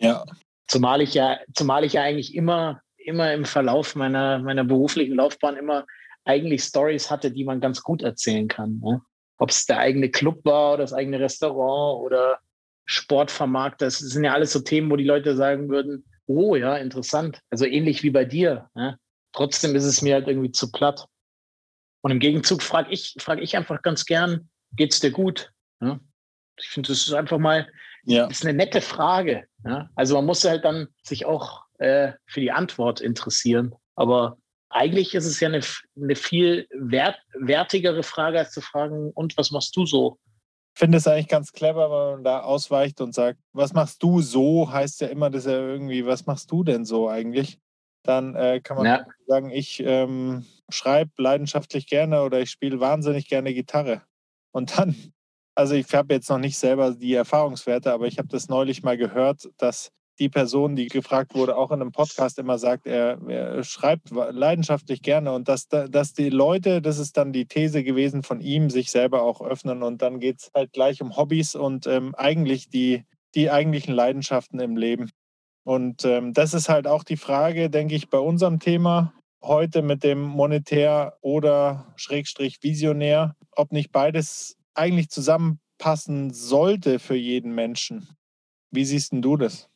[0.00, 0.24] Ja.
[0.66, 5.56] Zumal ich ja, zumal ich ja eigentlich immer, immer im Verlauf meiner, meiner beruflichen Laufbahn
[5.56, 5.86] immer
[6.24, 8.80] eigentlich Stories hatte, die man ganz gut erzählen kann.
[8.82, 9.00] Ne?
[9.38, 12.40] Ob es der eigene Club war oder das eigene Restaurant oder
[12.84, 13.86] Sportvermarkter.
[13.86, 17.40] Das sind ja alles so Themen, wo die Leute sagen würden, oh ja, interessant.
[17.50, 18.68] Also ähnlich wie bei dir.
[18.74, 18.98] Ne?
[19.36, 21.06] Trotzdem ist es mir halt irgendwie zu platt.
[22.02, 25.52] Und im Gegenzug frage ich, frag ich einfach ganz gern, geht's dir gut?
[25.80, 26.00] Ne?
[26.58, 27.68] Ich finde, das ist einfach mal
[28.06, 28.26] ja.
[28.26, 29.46] ist eine nette Frage.
[29.64, 29.90] Ja?
[29.94, 33.74] Also man muss halt dann sich auch äh, für die Antwort interessieren.
[33.94, 34.38] Aber
[34.70, 35.60] eigentlich ist es ja eine,
[35.96, 40.18] eine viel wert, wertigere Frage, als zu fragen, und was machst du so?
[40.74, 44.20] Ich finde es eigentlich ganz clever, wenn man da ausweicht und sagt, was machst du
[44.20, 47.58] so, heißt ja immer, dass er irgendwie, was machst du denn so eigentlich?
[48.06, 49.06] Dann äh, kann man ja.
[49.26, 54.02] sagen, ich ähm, schreibe leidenschaftlich gerne oder ich spiele wahnsinnig gerne Gitarre.
[54.52, 54.94] Und dann,
[55.54, 58.96] also ich habe jetzt noch nicht selber die Erfahrungswerte, aber ich habe das neulich mal
[58.96, 63.62] gehört, dass die Person, die gefragt wurde, auch in einem Podcast immer sagt, er, er
[63.64, 68.40] schreibt leidenschaftlich gerne und dass, dass die Leute, das ist dann die These gewesen von
[68.40, 72.14] ihm, sich selber auch öffnen und dann geht es halt gleich um Hobbys und ähm,
[72.14, 75.10] eigentlich die, die eigentlichen Leidenschaften im Leben.
[75.66, 80.04] Und ähm, das ist halt auch die Frage, denke ich, bei unserem Thema heute mit
[80.04, 88.16] dem Monetär oder Schrägstrich Visionär, ob nicht beides eigentlich zusammenpassen sollte für jeden Menschen.
[88.70, 89.68] Wie siehst du das?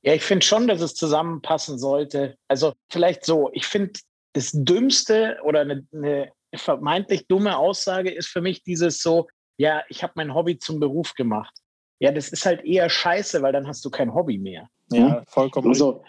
[0.00, 2.38] Ja, ich finde schon, dass es zusammenpassen sollte.
[2.48, 4.00] Also vielleicht so, ich finde
[4.32, 9.28] das Dümmste oder eine, eine vermeintlich dumme Aussage ist für mich dieses so,
[9.58, 11.54] ja, ich habe mein Hobby zum Beruf gemacht.
[11.98, 14.70] Ja, das ist halt eher scheiße, weil dann hast du kein Hobby mehr.
[14.92, 15.26] Ja, hm?
[15.26, 15.68] vollkommen.
[15.68, 16.02] Also,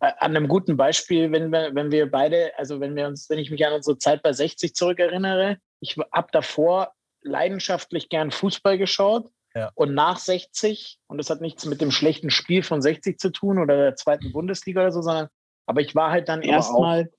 [0.00, 3.50] an einem guten Beispiel, wenn wir, wenn wir beide, also wenn wir uns, wenn ich
[3.50, 9.72] mich an unsere Zeit bei 60 zurückerinnere, ich habe davor leidenschaftlich gern Fußball geschaut ja.
[9.74, 13.58] Und nach 60, und das hat nichts mit dem schlechten Spiel von 60 zu tun
[13.58, 15.28] oder der zweiten Bundesliga oder so, sondern,
[15.66, 17.10] aber ich war halt dann erstmal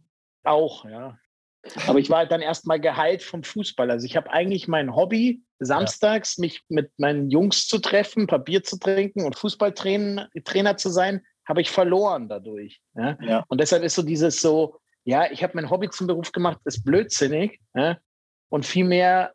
[0.43, 0.83] auch.
[0.83, 1.17] auch, ja.
[1.87, 3.91] Aber ich war halt dann erstmal geheilt vom Fußball.
[3.91, 6.41] Also ich habe eigentlich mein Hobby, samstags ja.
[6.41, 11.71] mich mit meinen Jungs zu treffen, Papier zu trinken und Fußballtrainer zu sein, habe ich
[11.71, 12.81] verloren dadurch.
[12.95, 13.17] Ja?
[13.21, 13.45] ja?
[13.47, 16.83] Und deshalb ist so dieses so, ja, ich habe mein Hobby zum Beruf gemacht, ist
[16.83, 17.59] blödsinnig.
[17.73, 17.97] Ja?
[18.49, 19.33] Und vielmehr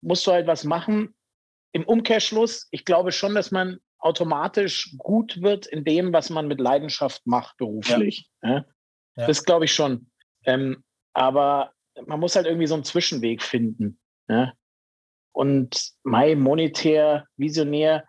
[0.00, 1.14] musst du halt was machen,
[1.72, 6.60] im Umkehrschluss, ich glaube schon, dass man automatisch gut wird in dem, was man mit
[6.60, 8.28] Leidenschaft macht beruflich.
[8.42, 8.64] Ja.
[9.16, 9.26] Ja.
[9.26, 10.10] Das glaube ich schon.
[10.44, 11.72] Ähm, aber
[12.06, 13.98] man muss halt irgendwie so einen Zwischenweg finden.
[14.28, 14.52] Ja?
[15.38, 18.04] Und mein monetär, visionär,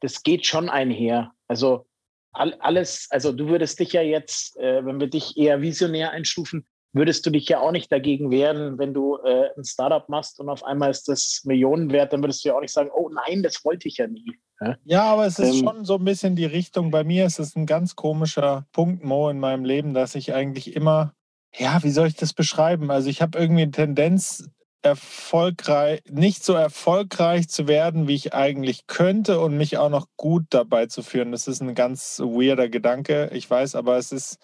[0.00, 1.32] das geht schon einher.
[1.46, 1.84] Also
[2.32, 7.26] alles, also du würdest dich ja jetzt, äh, wenn wir dich eher visionär einstufen, würdest
[7.26, 10.64] du dich ja auch nicht dagegen wehren, wenn du äh, ein Startup machst und auf
[10.64, 13.86] einmal ist das Millionenwert, dann würdest du ja auch nicht sagen, oh nein, das wollte
[13.86, 14.38] ich ja nie.
[14.62, 16.90] Ja, ja aber es ist ähm, schon so ein bisschen die Richtung.
[16.90, 20.74] Bei mir ist es ein ganz komischer Punkt, Mo, in meinem Leben, dass ich eigentlich
[20.74, 21.12] immer,
[21.58, 22.90] ja, wie soll ich das beschreiben?
[22.90, 24.48] Also ich habe irgendwie eine Tendenz,
[24.82, 30.44] erfolgreich, nicht so erfolgreich zu werden, wie ich eigentlich könnte und mich auch noch gut
[30.50, 31.32] dabei zu führen.
[31.32, 34.38] Das ist ein ganz weirder Gedanke, ich weiß, aber es ist,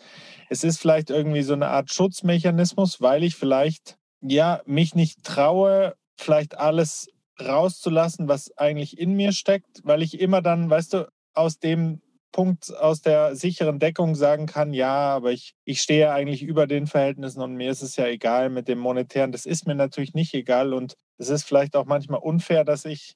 [0.50, 5.94] es ist vielleicht irgendwie so eine Art Schutzmechanismus, weil ich vielleicht, ja, mich nicht traue,
[6.16, 7.08] vielleicht alles
[7.40, 12.00] rauszulassen, was eigentlich in mir steckt, weil ich immer dann, weißt du, aus dem
[12.36, 16.86] Punkt aus der sicheren Deckung sagen kann, ja, aber ich, ich stehe eigentlich über den
[16.86, 19.32] Verhältnissen und mir ist es ja egal mit dem Monetären.
[19.32, 23.14] Das ist mir natürlich nicht egal und es ist vielleicht auch manchmal unfair, dass ich,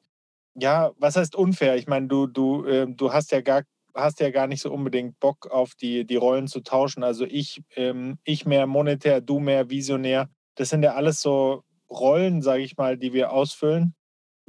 [0.55, 1.77] ja, was heißt unfair?
[1.77, 5.21] Ich meine, du, du, äh, du hast ja gar hast ja gar nicht so unbedingt
[5.21, 7.05] Bock auf die, die Rollen zu tauschen.
[7.05, 10.31] Also ich, ähm, ich mehr monetär, du mehr visionär.
[10.55, 13.95] Das sind ja alles so Rollen, sage ich mal, die wir ausfüllen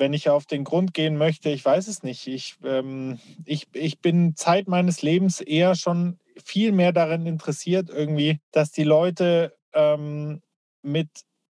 [0.01, 2.27] wenn ich auf den Grund gehen möchte, ich weiß es nicht.
[2.27, 8.39] Ich, ähm, ich, ich bin Zeit meines Lebens eher schon viel mehr daran interessiert, irgendwie,
[8.51, 10.41] dass die Leute ähm,
[10.81, 11.07] mit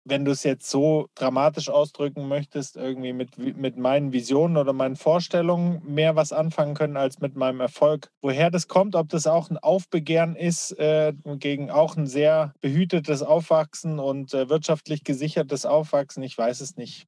[0.04, 4.96] wenn du es jetzt so dramatisch ausdrücken möchtest, irgendwie mit, mit meinen Visionen oder meinen
[4.96, 8.10] Vorstellungen mehr was anfangen können als mit meinem Erfolg.
[8.20, 13.22] Woher das kommt, ob das auch ein Aufbegehren ist äh, gegen auch ein sehr behütetes
[13.22, 17.06] Aufwachsen und äh, wirtschaftlich gesichertes Aufwachsen, ich weiß es nicht.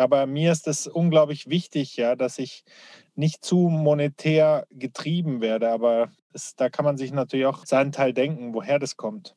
[0.00, 2.64] Aber mir ist es unglaublich wichtig, ja, dass ich
[3.14, 5.70] nicht zu monetär getrieben werde.
[5.70, 9.36] Aber es, da kann man sich natürlich auch seinen Teil denken, woher das kommt.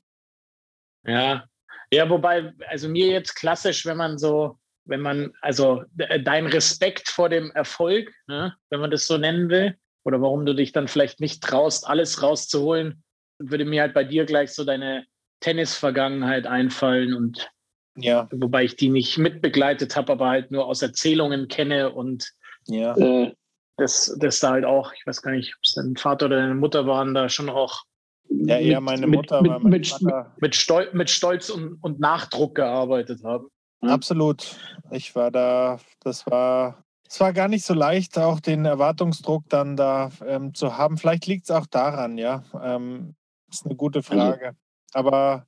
[1.05, 1.43] Ja,
[1.91, 7.29] ja, wobei, also mir jetzt klassisch, wenn man so, wenn man, also dein Respekt vor
[7.29, 11.19] dem Erfolg, ne, wenn man das so nennen will, oder warum du dich dann vielleicht
[11.19, 13.03] nicht traust, alles rauszuholen,
[13.37, 15.05] würde mir halt bei dir gleich so deine
[15.41, 17.49] Tennis-Vergangenheit einfallen und
[17.95, 18.27] ja.
[18.31, 22.31] Wobei ich die nicht mitbegleitet habe, aber halt nur aus Erzählungen kenne und
[22.67, 22.95] ja.
[22.97, 23.33] äh,
[23.77, 26.55] das, das da halt auch, ich weiß gar nicht, ob es dein Vater oder deine
[26.55, 27.83] Mutter waren, da schon auch
[28.29, 30.33] ja, eher meine Mutter, mit, mein mit, Vater.
[30.39, 33.47] mit, Stolz, mit Stolz und, und Nachdruck gearbeitet haben.
[33.81, 34.57] Absolut.
[34.91, 39.75] Ich war da, das war, es war gar nicht so leicht, auch den Erwartungsdruck dann
[39.75, 40.97] da ähm, zu haben.
[40.97, 42.43] Vielleicht liegt es auch daran, ja.
[42.61, 43.15] Ähm,
[43.51, 44.55] ist eine gute also Frage.
[44.93, 45.47] Aber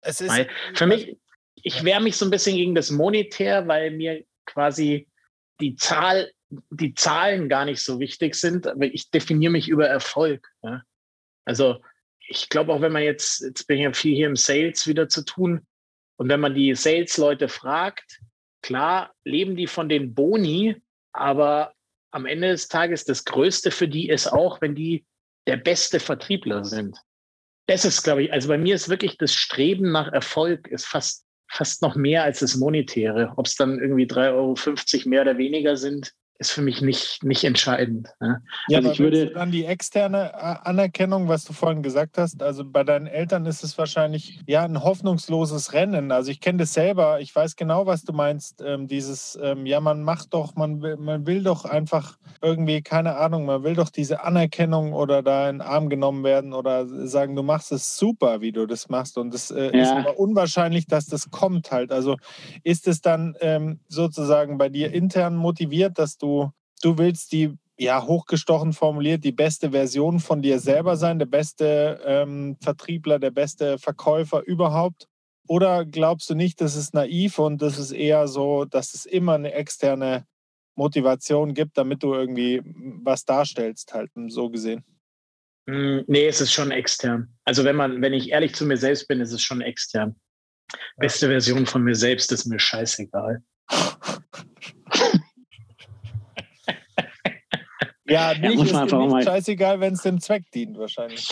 [0.00, 0.34] es ist.
[0.74, 1.16] Für mich,
[1.62, 5.08] ich wehre mich so ein bisschen gegen das Monetär, weil mir quasi
[5.60, 6.32] die Zahl,
[6.70, 10.48] die Zahlen gar nicht so wichtig sind, aber ich definiere mich über Erfolg.
[10.62, 10.82] Ja?
[11.44, 11.82] Also
[12.26, 15.08] ich glaube auch, wenn man jetzt, jetzt bin ich ja viel hier im Sales wieder
[15.08, 15.66] zu tun,
[16.20, 18.20] und wenn man die Sales-Leute fragt,
[18.62, 20.76] klar, leben die von den Boni,
[21.12, 21.72] aber
[22.10, 25.06] am Ende des Tages das Größte für die ist auch, wenn die
[25.46, 26.98] der beste Vertriebler sind.
[27.68, 31.24] Das ist, glaube ich, also bei mir ist wirklich das Streben nach Erfolg ist fast,
[31.50, 33.32] fast noch mehr als das Monetäre.
[33.36, 34.30] Ob es dann irgendwie 3,50
[34.98, 38.08] Euro mehr oder weniger sind, ist für mich nicht, nicht entscheidend.
[38.18, 38.42] Ne?
[38.68, 42.42] Ja, also ich würde dann die externe äh, Anerkennung, was du vorhin gesagt hast.
[42.42, 46.10] Also bei deinen Eltern ist es wahrscheinlich ja ein hoffnungsloses Rennen.
[46.10, 47.20] Also ich kenne das selber.
[47.20, 48.62] Ich weiß genau, was du meinst.
[48.62, 53.16] Ähm, dieses ähm, ja, man macht doch, man will, man will doch einfach irgendwie keine
[53.16, 57.36] Ahnung, man will doch diese Anerkennung oder da in den Arm genommen werden oder sagen,
[57.36, 59.18] du machst es super, wie du das machst.
[59.18, 59.82] Und es äh, ja.
[59.82, 61.92] ist aber unwahrscheinlich, dass das kommt halt.
[61.92, 62.16] Also
[62.64, 66.29] ist es dann ähm, sozusagen bei dir intern motiviert, dass du
[66.82, 72.00] du, willst die, ja, hochgestochen formuliert, die beste Version von dir selber sein, der beste
[72.04, 75.06] ähm, Vertriebler, der beste Verkäufer überhaupt?
[75.48, 79.34] Oder glaubst du nicht, das ist naiv und das ist eher so, dass es immer
[79.34, 80.26] eine externe
[80.76, 82.62] Motivation gibt, damit du irgendwie
[83.02, 84.84] was darstellst, halt so gesehen?
[85.68, 87.34] Hm, nee, es ist schon extern.
[87.44, 90.16] Also wenn man, wenn ich ehrlich zu mir selbst bin, ist es schon extern.
[90.96, 93.42] Beste Version von mir selbst ist mir scheißegal.
[98.10, 99.22] Ja, nicht, ja, muss man einfach mal.
[99.22, 101.28] scheißegal, wenn es dem Zweck dient, wahrscheinlich.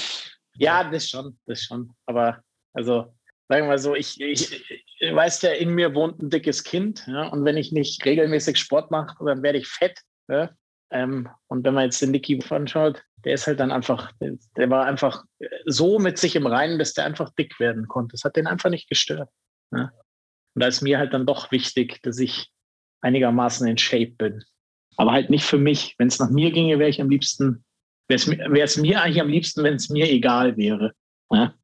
[0.57, 1.91] Ja, das schon, das schon.
[2.07, 2.41] Aber
[2.73, 3.13] also,
[3.49, 4.65] sagen wir mal so, ich, ich,
[5.01, 7.05] ich weiß ja, in mir wohnt ein dickes Kind.
[7.07, 9.99] Ja, und wenn ich nicht regelmäßig Sport mache, dann werde ich fett.
[10.29, 10.51] Ja?
[10.91, 14.87] Ähm, und wenn man jetzt den Nicky anschaut, der ist halt dann einfach, der war
[14.87, 15.25] einfach
[15.67, 18.13] so mit sich im Reinen, dass der einfach dick werden konnte.
[18.13, 19.29] Das hat den einfach nicht gestört.
[19.73, 19.93] Ja?
[20.55, 22.51] Und da ist mir halt dann doch wichtig, dass ich
[23.01, 24.45] einigermaßen in Shape bin
[24.99, 25.95] aber halt nicht für mich.
[25.97, 27.65] Wenn es nach mir ginge, wäre ich am liebsten,
[28.09, 30.93] wäre es mir eigentlich am liebsten, wenn es mir egal wäre.
[31.31, 31.55] Ja?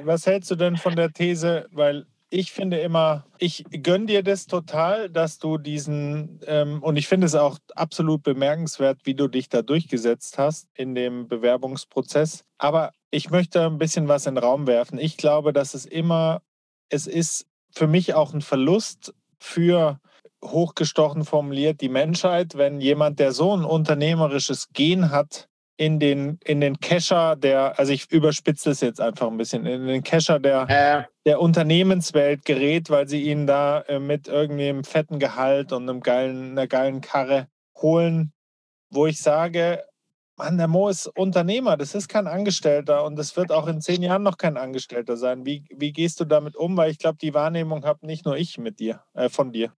[0.00, 4.46] Was hältst du denn von der These, weil ich finde immer, ich gönne dir das
[4.46, 9.50] total, dass du diesen, ähm, und ich finde es auch absolut bemerkenswert, wie du dich
[9.50, 12.44] da durchgesetzt hast in dem Bewerbungsprozess.
[12.56, 14.98] Aber ich möchte ein bisschen was in den Raum werfen.
[14.98, 16.40] Ich glaube, dass es immer,
[16.88, 20.00] es ist für mich auch ein Verlust für
[20.44, 26.60] hochgestochen formuliert die Menschheit, wenn jemand, der so ein unternehmerisches Gen hat, in den, in
[26.60, 30.66] den Kescher der, also ich überspitze es jetzt einfach ein bisschen, in den Kescher der,
[30.68, 31.04] äh.
[31.26, 36.00] der Unternehmenswelt gerät, weil sie ihn da äh, mit irgendwie einem fetten Gehalt und einem
[36.00, 37.48] geilen, einer geilen Karre
[37.80, 38.32] holen,
[38.90, 39.82] wo ich sage,
[40.36, 44.02] Mann, der Mo ist Unternehmer, das ist kein Angestellter und das wird auch in zehn
[44.02, 45.44] Jahren noch kein Angestellter sein.
[45.44, 46.76] Wie, wie gehst du damit um?
[46.76, 49.72] Weil ich glaube, die Wahrnehmung habe nicht nur ich mit dir, äh, von dir.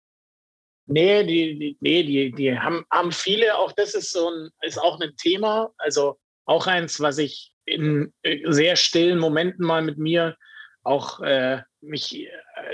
[0.87, 4.79] Nee, die, die, nee, die, die haben, haben viele, auch das ist so ein, ist
[4.79, 5.73] auch ein Thema.
[5.79, 10.37] Also auch eins, was ich in äh, sehr stillen Momenten mal mit mir
[10.83, 12.29] auch äh, mich äh,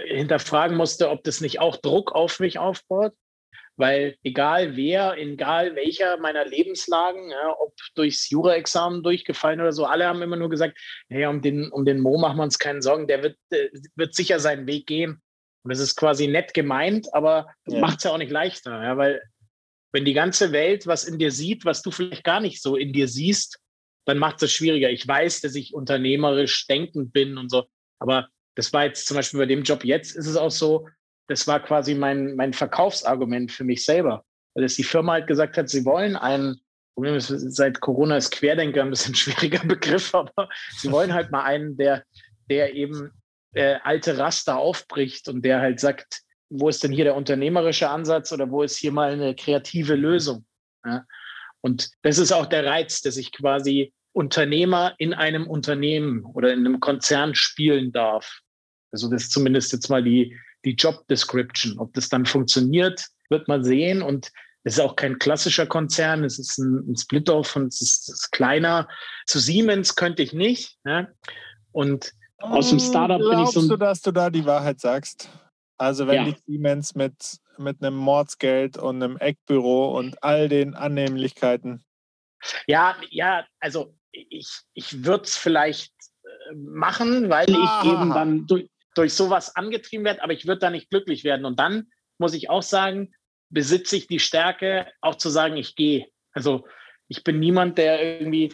[0.07, 3.12] hinterfragen musste, ob das nicht auch Druck auf mich aufbaut.
[3.76, 10.07] Weil egal wer, egal welcher meiner Lebenslagen, ja, ob durchs Jura-Examen durchgefallen oder so, alle
[10.07, 10.76] haben immer nur gesagt,
[11.09, 14.14] naja, um den, um den Mo machen wir uns keine Sorgen, der wird, äh, wird
[14.14, 15.22] sicher seinen Weg gehen.
[15.63, 17.81] Und das ist quasi nett gemeint, aber ja.
[17.81, 19.21] macht es ja auch nicht leichter, ja, weil
[19.93, 22.93] wenn die ganze Welt was in dir sieht, was du vielleicht gar nicht so in
[22.93, 23.59] dir siehst,
[24.07, 24.89] dann macht es schwieriger.
[24.91, 27.67] Ich weiß, dass ich unternehmerisch denkend bin und so,
[27.99, 30.89] aber das war jetzt zum Beispiel bei dem Job jetzt ist es auch so,
[31.29, 34.25] das war quasi mein, mein Verkaufsargument für mich selber.
[34.55, 36.61] Weil es die Firma halt gesagt hat, sie wollen einen,
[36.95, 41.45] Problem ist, seit Corona ist Querdenker ein bisschen schwieriger Begriff, aber sie wollen halt mal
[41.45, 42.05] einen, der,
[42.51, 43.13] der eben
[43.53, 48.32] äh, alte Raster aufbricht und der halt sagt, wo ist denn hier der unternehmerische Ansatz
[48.32, 50.44] oder wo ist hier mal eine kreative Lösung?
[50.84, 51.05] Ja?
[51.61, 56.61] Und das ist auch der Reiz, dass ich quasi Unternehmer in einem Unternehmen oder in
[56.61, 58.40] einem Konzern spielen darf.
[58.92, 61.78] Also das ist zumindest jetzt mal die, die Job Description.
[61.78, 64.03] Ob das dann funktioniert, wird man sehen.
[64.03, 64.32] Und
[64.64, 68.32] es ist auch kein klassischer Konzern, es ist ein, ein Split-off und es ist, ist,
[68.32, 68.88] kleiner.
[69.26, 70.78] Zu Siemens könnte ich nicht.
[70.84, 71.14] Ne?
[71.72, 73.61] Und aus dem Startup bin ich so.
[73.61, 75.28] Glaubst du, dass du da die Wahrheit sagst?
[75.78, 76.32] Also wenn ja.
[76.32, 81.84] die Siemens mit, mit einem Mordsgeld und einem Eckbüro und all den Annehmlichkeiten.
[82.66, 85.93] Ja, ja, also ich, ich würde es vielleicht
[86.24, 87.82] äh, machen, weil Aha.
[87.82, 91.47] ich eben dann durch, durch sowas angetrieben werde, aber ich würde da nicht glücklich werden.
[91.47, 91.88] Und dann
[92.18, 93.14] muss ich auch sagen,
[93.51, 96.07] besitze ich die Stärke, auch zu sagen, ich gehe.
[96.32, 96.66] Also
[97.09, 98.53] ich bin niemand, der irgendwie,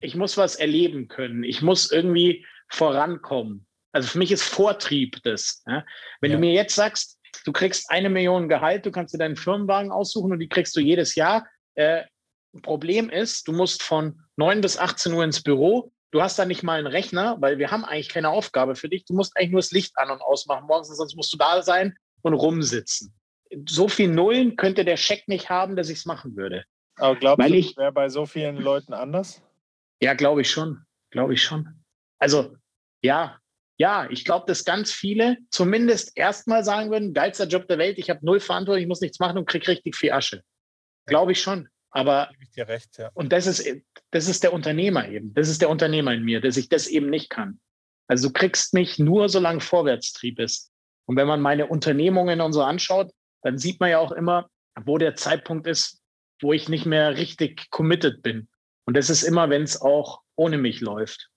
[0.00, 1.44] ich muss was erleben können.
[1.44, 3.66] Ich muss irgendwie vorankommen.
[3.92, 5.62] Also für mich ist Vortrieb das.
[5.66, 5.84] Ja?
[6.20, 6.36] Wenn ja.
[6.36, 10.32] du mir jetzt sagst, du kriegst eine Million Gehalt, du kannst dir deinen Firmenwagen aussuchen
[10.32, 11.46] und die kriegst du jedes Jahr.
[11.74, 12.02] Äh,
[12.62, 15.92] Problem ist, du musst von 9 bis 18 Uhr ins Büro.
[16.10, 19.04] Du hast da nicht mal einen Rechner, weil wir haben eigentlich keine Aufgabe für dich.
[19.06, 21.96] Du musst eigentlich nur das Licht an und ausmachen morgens, sonst musst du da sein
[22.20, 23.14] und rumsitzen.
[23.68, 26.64] So viel Nullen könnte der Scheck nicht haben, dass ich es machen würde.
[26.96, 29.42] Aber glaubst weil du, das wäre bei so vielen Leuten anders?
[30.00, 30.84] Ja, glaube ich schon.
[31.10, 31.82] Glaube ich schon.
[32.18, 32.56] Also,
[33.02, 33.38] ja,
[33.78, 38.10] ja, ich glaube, dass ganz viele zumindest erstmal sagen würden, geilster Job der Welt, ich
[38.10, 40.42] habe null Verantwortung, ich muss nichts machen und kriege richtig viel Asche.
[41.06, 41.68] Glaube ich schon.
[41.90, 43.10] Aber ich dir recht, ja.
[43.14, 43.68] und das ist,
[44.12, 45.34] das ist der Unternehmer eben.
[45.34, 47.60] Das ist der Unternehmer in mir, dass ich das eben nicht kann.
[48.06, 50.70] Also du kriegst mich nur, solange Vorwärtstrieb ist.
[51.06, 53.10] Und wenn man meine Unternehmungen und so anschaut,
[53.42, 54.48] dann sieht man ja auch immer,
[54.84, 56.00] wo der Zeitpunkt ist,
[56.40, 58.48] wo ich nicht mehr richtig committed bin.
[58.86, 61.31] Und das ist immer, wenn es auch ohne mich läuft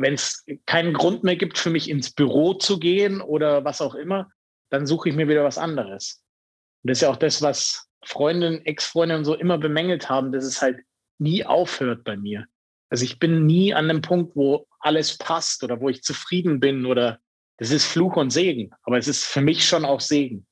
[0.00, 3.94] wenn es keinen Grund mehr gibt für mich ins Büro zu gehen oder was auch
[3.94, 4.30] immer,
[4.70, 6.22] dann suche ich mir wieder was anderes.
[6.82, 10.44] Und das ist ja auch das, was Freundinnen, Ex-Freundinnen und so immer bemängelt haben, dass
[10.44, 10.80] es halt
[11.18, 12.46] nie aufhört bei mir.
[12.90, 16.86] Also ich bin nie an dem Punkt, wo alles passt oder wo ich zufrieden bin
[16.86, 17.18] oder
[17.58, 18.70] das ist Fluch und Segen.
[18.82, 20.46] Aber es ist für mich schon auch Segen.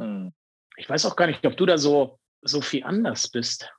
[0.00, 0.32] Hm.
[0.76, 3.70] Ich weiß auch gar nicht, ob du da so, so viel anders bist.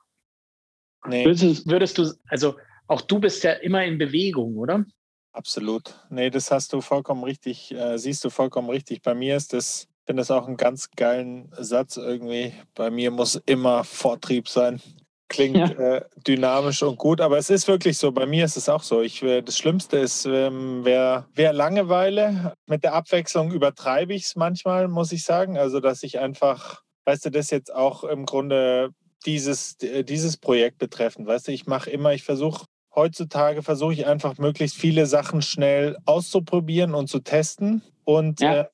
[1.06, 1.24] Nee.
[1.24, 4.84] Würdest, würdest du, also auch du bist ja immer in Bewegung, oder?
[5.32, 5.94] Absolut.
[6.10, 9.02] Nee, das hast du vollkommen richtig, äh, siehst du vollkommen richtig.
[9.02, 12.52] Bei mir ist das, ich finde das auch einen ganz geilen Satz irgendwie.
[12.74, 14.80] Bei mir muss immer Vortrieb sein.
[15.28, 15.66] Klingt ja.
[15.66, 18.10] äh, dynamisch und gut, aber es ist wirklich so.
[18.10, 19.00] Bei mir ist es auch so.
[19.00, 24.34] Ich, äh, das Schlimmste ist, ähm, wer, wer Langeweile mit der Abwechslung übertreibe ich es
[24.34, 25.56] manchmal, muss ich sagen.
[25.56, 28.90] Also, dass ich einfach, weißt du, das jetzt auch im Grunde
[29.24, 31.28] dieses, dieses Projekt betreffend.
[31.28, 32.64] Weißt du, ich mache immer, ich versuche
[32.94, 37.82] heutzutage versuche ich einfach möglichst viele Sachen schnell auszuprobieren und zu testen.
[38.04, 38.60] Und ja.
[38.60, 38.64] äh,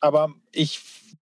[0.00, 0.80] aber ich,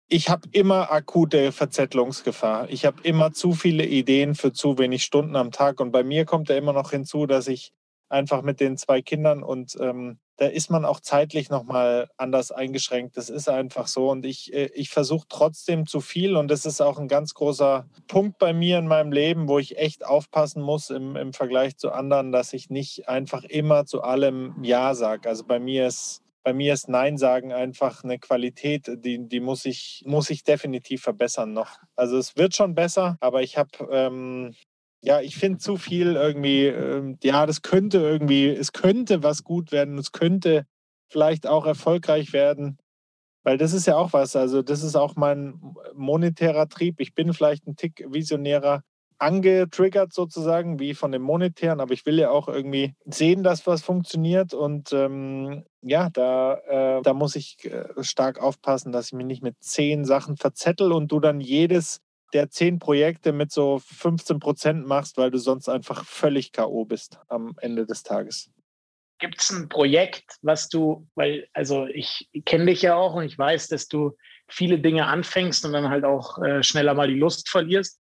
[0.09, 2.70] ich habe immer akute Verzettlungsgefahr.
[2.70, 5.80] Ich habe immer zu viele Ideen für zu wenig Stunden am Tag.
[5.80, 7.72] Und bei mir kommt ja immer noch hinzu, dass ich
[8.09, 13.16] einfach mit den zwei Kindern und ähm, da ist man auch zeitlich nochmal anders eingeschränkt.
[13.16, 14.09] Das ist einfach so.
[14.09, 16.36] Und ich, äh, ich versuche trotzdem zu viel.
[16.36, 19.78] Und das ist auch ein ganz großer Punkt bei mir in meinem Leben, wo ich
[19.78, 24.55] echt aufpassen muss im, im Vergleich zu anderen, dass ich nicht einfach immer zu allem
[24.62, 25.28] Ja sage.
[25.28, 29.66] Also bei mir ist bei mir ist Nein sagen einfach eine Qualität, die, die muss,
[29.66, 31.76] ich, muss ich definitiv verbessern noch.
[31.95, 34.55] Also es wird schon besser, aber ich habe ähm,
[35.01, 39.72] ja, ich finde zu viel irgendwie, äh, ja, das könnte irgendwie, es könnte was gut
[39.72, 40.66] werden, es könnte
[41.09, 42.78] vielleicht auch erfolgreich werden.
[43.44, 45.61] Weil das ist ja auch was, also das ist auch mein
[45.94, 47.01] monetärer Trieb.
[47.01, 48.82] Ich bin vielleicht ein Tick visionärer
[49.18, 53.82] angetriggert sozusagen, wie von dem monetären, aber ich will ja auch irgendwie sehen, dass was
[53.82, 59.26] funktioniert und ähm, ja, da, äh, da muss ich äh, stark aufpassen, dass ich mich
[59.26, 62.01] nicht mit zehn Sachen verzettel und du dann jedes
[62.33, 66.85] der zehn Projekte mit so 15 Prozent machst, weil du sonst einfach völlig K.O.
[66.85, 68.51] bist am Ende des Tages.
[69.18, 73.37] Gibt es ein Projekt, was du, weil, also ich kenne dich ja auch und ich
[73.37, 74.16] weiß, dass du
[74.49, 78.01] viele Dinge anfängst und dann halt auch äh, schneller mal die Lust verlierst.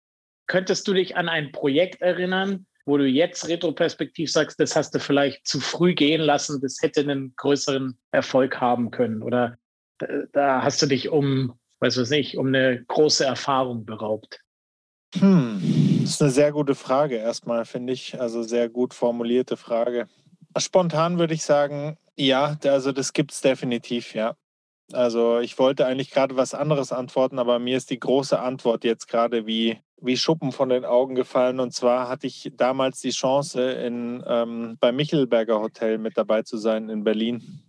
[0.46, 4.98] Könntest du dich an ein Projekt erinnern, wo du jetzt retroperspektiv sagst, das hast du
[4.98, 9.22] vielleicht zu früh gehen lassen, das hätte einen größeren Erfolg haben können?
[9.22, 9.56] Oder
[9.98, 14.40] da, da hast du dich um weiß was nicht, um eine große Erfahrung beraubt?
[15.16, 18.18] Hm, das ist eine sehr gute Frage erstmal, finde ich.
[18.20, 20.08] Also sehr gut formulierte Frage.
[20.56, 24.36] Spontan würde ich sagen, Ja, also das gibt es definitiv, ja.
[24.92, 29.08] Also ich wollte eigentlich gerade was anderes antworten, aber mir ist die große Antwort jetzt
[29.08, 31.60] gerade wie, wie Schuppen von den Augen gefallen.
[31.60, 36.56] Und zwar hatte ich damals die Chance, in, ähm, beim Michelberger Hotel mit dabei zu
[36.56, 37.63] sein in Berlin.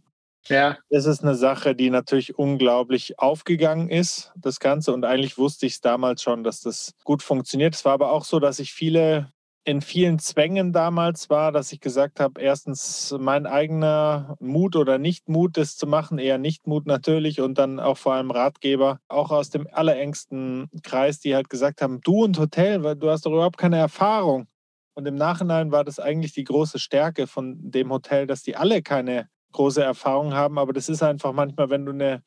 [0.48, 0.78] Ja.
[0.90, 4.94] Das ist eine Sache, die natürlich unglaublich aufgegangen ist, das Ganze.
[4.94, 7.76] Und eigentlich wusste ich es damals schon, dass das gut funktioniert.
[7.76, 9.32] Es war aber auch so, dass ich viele
[9.68, 15.58] in vielen Zwängen damals war, dass ich gesagt habe, erstens mein eigener Mut oder Nichtmut,
[15.58, 19.68] das zu machen, eher Nichtmut natürlich und dann auch vor allem Ratgeber, auch aus dem
[19.72, 23.78] allerengsten Kreis, die halt gesagt haben, du und Hotel, weil du hast doch überhaupt keine
[23.78, 24.48] Erfahrung.
[24.94, 28.84] Und im Nachhinein war das eigentlich die große Stärke von dem Hotel, dass die alle
[28.84, 32.22] keine große Erfahrung haben, aber das ist einfach manchmal, wenn du eine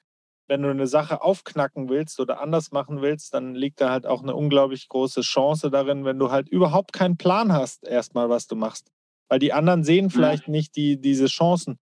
[0.48, 4.22] wenn du eine Sache aufknacken willst oder anders machen willst, dann liegt da halt auch
[4.22, 8.56] eine unglaublich große Chance darin, wenn du halt überhaupt keinen Plan hast, erstmal, was du
[8.56, 8.90] machst.
[9.28, 10.50] Weil die anderen sehen vielleicht ja.
[10.50, 11.78] nicht die, diese Chancen.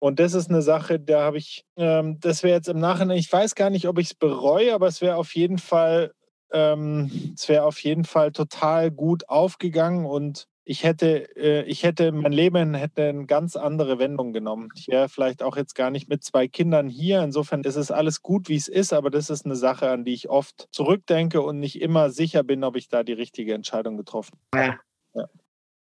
[0.00, 3.32] Und das ist eine Sache, da habe ich, ähm, das wäre jetzt im Nachhinein, ich
[3.32, 6.12] weiß gar nicht, ob ich es bereue, aber es wäre auf jeden Fall,
[6.52, 12.12] ähm, es wäre auf jeden Fall total gut aufgegangen und ich hätte, äh, ich hätte,
[12.12, 14.68] mein Leben hätte eine ganz andere Wendung genommen.
[14.76, 17.22] Ich wäre vielleicht auch jetzt gar nicht mit zwei Kindern hier.
[17.22, 20.12] Insofern ist es alles gut, wie es ist, aber das ist eine Sache, an die
[20.12, 24.38] ich oft zurückdenke und nicht immer sicher bin, ob ich da die richtige Entscheidung getroffen
[24.54, 24.78] habe.
[25.14, 25.22] Ja.
[25.22, 25.28] ja.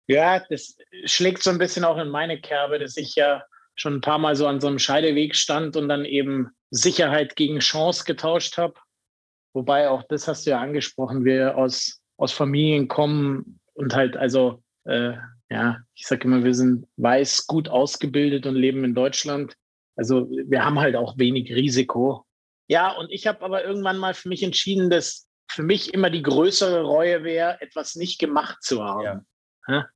[0.08, 3.44] ja, das schlägt so ein bisschen auch in meine Kerbe, dass ich ja
[3.76, 7.60] schon ein paar Mal so an so einem Scheideweg stand und dann eben Sicherheit gegen
[7.60, 8.74] Chance getauscht habe.
[9.54, 14.64] Wobei auch das hast du ja angesprochen, wir aus, aus Familien kommen und halt also
[14.86, 15.14] äh,
[15.50, 19.56] ja, ich sage immer, wir sind weiß, gut ausgebildet und leben in Deutschland.
[19.96, 22.26] Also wir haben halt auch wenig Risiko.
[22.68, 26.24] Ja, und ich habe aber irgendwann mal für mich entschieden, dass für mich immer die
[26.24, 29.28] größere Reue wäre, etwas nicht gemacht zu haben.
[29.68, 29.88] Ja.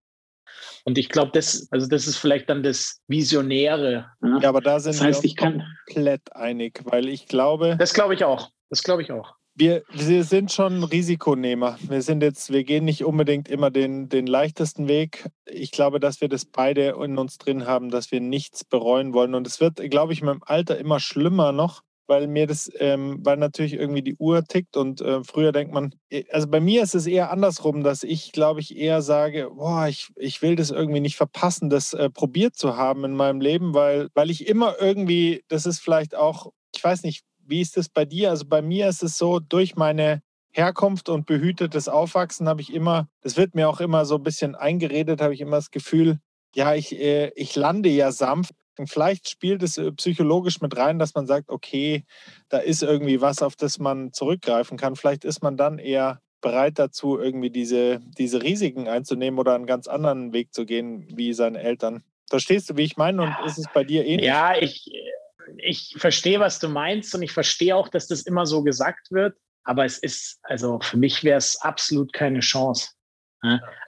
[0.85, 4.11] Und ich glaube, das, also das ist vielleicht dann das Visionäre.
[4.21, 7.75] Ja, aber da sind das heißt, wir uns komplett einig, weil ich glaube.
[7.79, 8.51] Das glaube ich auch.
[8.69, 9.35] Das glaube ich auch.
[9.59, 11.79] Wir, wir sind schon Risikonehmer.
[11.81, 15.31] Wir sind jetzt, wir gehen nicht unbedingt immer den, den leichtesten Weg.
[15.45, 19.33] Ich glaube, dass wir das beide in uns drin haben, dass wir nichts bereuen wollen.
[19.33, 23.17] Und es wird, glaube ich, mit dem Alter immer schlimmer noch, weil mir das, ähm,
[23.23, 26.83] weil natürlich irgendwie die Uhr tickt und äh, früher denkt man, äh, also bei mir
[26.83, 30.69] ist es eher andersrum, dass ich, glaube ich, eher sage, boah, ich, ich will das
[30.69, 34.75] irgendwie nicht verpassen, das äh, probiert zu haben in meinem Leben, weil, weil ich immer
[34.79, 38.29] irgendwie, das ist vielleicht auch, ich weiß nicht, wie ist es bei dir?
[38.29, 40.21] Also bei mir ist es so, durch meine
[40.51, 44.55] Herkunft und behütetes Aufwachsen habe ich immer, das wird mir auch immer so ein bisschen
[44.55, 46.19] eingeredet, habe ich immer das Gefühl,
[46.55, 48.53] ja, ich, äh, ich lande ja sanft.
[48.79, 52.05] Und vielleicht spielt es äh, psychologisch mit rein, dass man sagt, okay,
[52.49, 54.95] da ist irgendwie was, auf das man zurückgreifen kann.
[54.95, 59.87] Vielleicht ist man dann eher bereit dazu, irgendwie diese, diese Risiken einzunehmen oder einen ganz
[59.87, 62.03] anderen Weg zu gehen wie seine Eltern.
[62.29, 63.23] Verstehst du, wie ich meine?
[63.23, 64.27] Und ist es bei dir ähnlich?
[64.27, 64.91] Ja, ich,
[65.57, 69.37] ich verstehe, was du meinst und ich verstehe auch, dass das immer so gesagt wird.
[69.63, 72.91] Aber es ist, also für mich wäre es absolut keine Chance.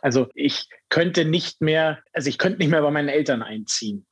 [0.01, 4.05] Also ich könnte nicht mehr, also ich könnte nicht mehr bei meinen Eltern einziehen.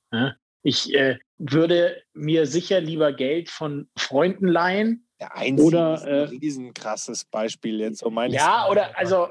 [0.64, 5.08] Ich äh, würde mir sicher lieber Geld von Freunden leihen.
[5.20, 8.00] Der Einziehen oder, ist ein äh, riesenkrasses Beispiel jetzt.
[8.00, 9.30] So ja, oder also,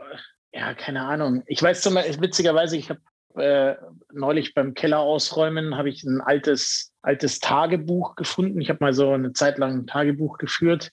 [0.53, 1.43] ja, keine Ahnung.
[1.47, 3.01] Ich weiß zum Beispiel, witzigerweise, ich habe
[3.37, 3.77] äh,
[4.13, 8.61] neulich beim Keller ausräumen habe ich ein altes, altes Tagebuch gefunden.
[8.61, 10.91] Ich habe mal so eine Zeit lang ein Tagebuch geführt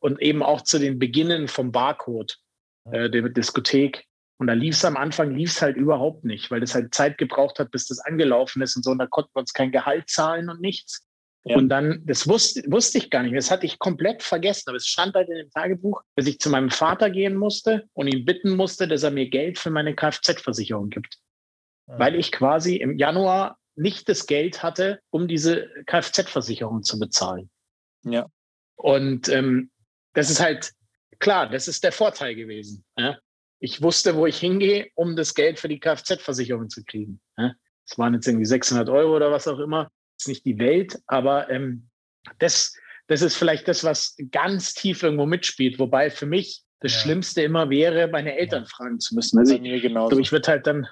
[0.00, 2.36] und eben auch zu den Beginnen vom Barcode,
[2.90, 4.04] äh, der Diskothek.
[4.38, 7.18] Und da lief es am Anfang, lief es halt überhaupt nicht, weil das halt Zeit
[7.18, 8.90] gebraucht hat, bis das angelaufen ist und so.
[8.90, 11.04] Und da konnten wir uns kein Gehalt zahlen und nichts.
[11.44, 11.56] Ja.
[11.56, 14.86] Und dann, das wusste, wusste ich gar nicht, das hatte ich komplett vergessen, aber es
[14.86, 18.54] stand halt in dem Tagebuch, dass ich zu meinem Vater gehen musste und ihn bitten
[18.54, 21.18] musste, dass er mir Geld für meine Kfz-Versicherung gibt
[21.96, 27.48] weil ich quasi im Januar nicht das Geld hatte, um diese Kfz-Versicherung zu bezahlen.
[28.04, 28.26] Ja.
[28.76, 29.70] Und ähm,
[30.14, 30.72] das ist halt
[31.18, 32.84] klar, das ist der Vorteil gewesen.
[32.96, 33.18] Ja?
[33.60, 37.20] Ich wusste, wo ich hingehe, um das Geld für die Kfz-Versicherung zu kriegen.
[37.36, 37.52] Ja?
[37.88, 39.84] Das waren jetzt irgendwie 600 Euro oder was auch immer.
[40.16, 41.88] Das ist nicht die Welt, aber ähm,
[42.38, 42.76] das,
[43.06, 45.78] das ist vielleicht das, was ganz tief irgendwo mitspielt.
[45.78, 46.98] Wobei für mich das ja.
[47.00, 49.38] Schlimmste immer wäre, meine Eltern fragen zu müssen.
[49.38, 50.86] Also ich, ich würde halt dann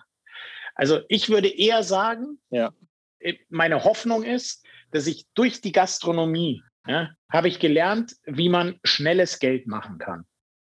[0.77, 2.73] also ich würde eher sagen, ja.
[3.19, 8.79] Äh, meine Hoffnung ist, dass ich durch die Gastronomie ja, habe ich gelernt, wie man
[8.85, 10.25] schnelles Geld machen kann.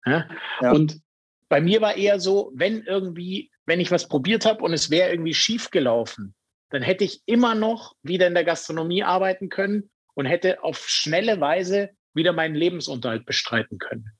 [0.06, 0.28] Ja?
[0.60, 0.72] Ja.
[0.72, 1.00] Und
[1.48, 5.10] bei mir war eher so, wenn irgendwie, wenn ich was probiert habe und es wäre
[5.10, 6.34] irgendwie schief gelaufen,
[6.70, 11.40] dann hätte ich immer noch wieder in der Gastronomie arbeiten können und hätte auf schnelle
[11.40, 14.10] Weise wieder meinen Lebensunterhalt bestreiten können.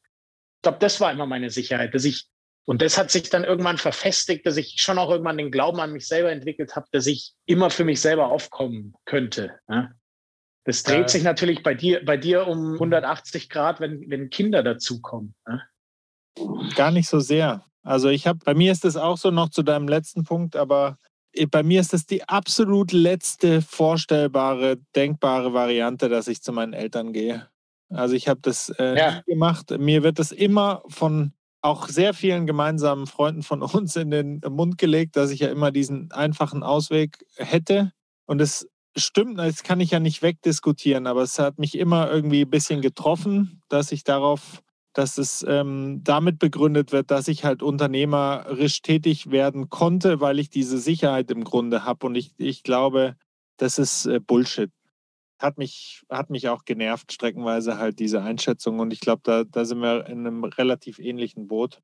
[0.56, 2.26] Ich glaube, das war immer meine Sicherheit, dass ich
[2.66, 5.92] Und das hat sich dann irgendwann verfestigt, dass ich schon auch irgendwann den Glauben an
[5.92, 9.58] mich selber entwickelt habe, dass ich immer für mich selber aufkommen könnte.
[9.68, 9.90] Ja?
[10.64, 14.62] Das dreht äh, sich natürlich bei dir, bei dir um 180 Grad, wenn, wenn Kinder
[14.62, 15.34] dazukommen.
[15.46, 15.60] Ja?
[16.74, 17.64] Gar nicht so sehr.
[17.82, 20.98] Also ich habe, bei mir ist es auch so noch zu deinem letzten Punkt, aber
[21.50, 27.12] bei mir ist es die absolut letzte vorstellbare, denkbare Variante, dass ich zu meinen Eltern
[27.12, 27.48] gehe.
[27.90, 29.22] Also ich habe das äh, ja.
[29.26, 29.70] gemacht.
[29.78, 31.32] Mir wird das immer von
[31.64, 35.72] auch sehr vielen gemeinsamen Freunden von uns in den Mund gelegt, dass ich ja immer
[35.72, 37.92] diesen einfachen Ausweg hätte.
[38.26, 42.42] Und es stimmt, das kann ich ja nicht wegdiskutieren, aber es hat mich immer irgendwie
[42.42, 44.62] ein bisschen getroffen, dass ich darauf,
[44.92, 50.50] dass es ähm, damit begründet wird, dass ich halt unternehmerisch tätig werden konnte, weil ich
[50.50, 52.06] diese Sicherheit im Grunde habe.
[52.06, 53.16] Und ich, ich glaube,
[53.56, 54.70] das ist äh, Bullshit
[55.38, 58.78] hat mich, hat mich auch genervt, streckenweise halt diese Einschätzung.
[58.78, 61.82] Und ich glaube, da, da sind wir in einem relativ ähnlichen Boot.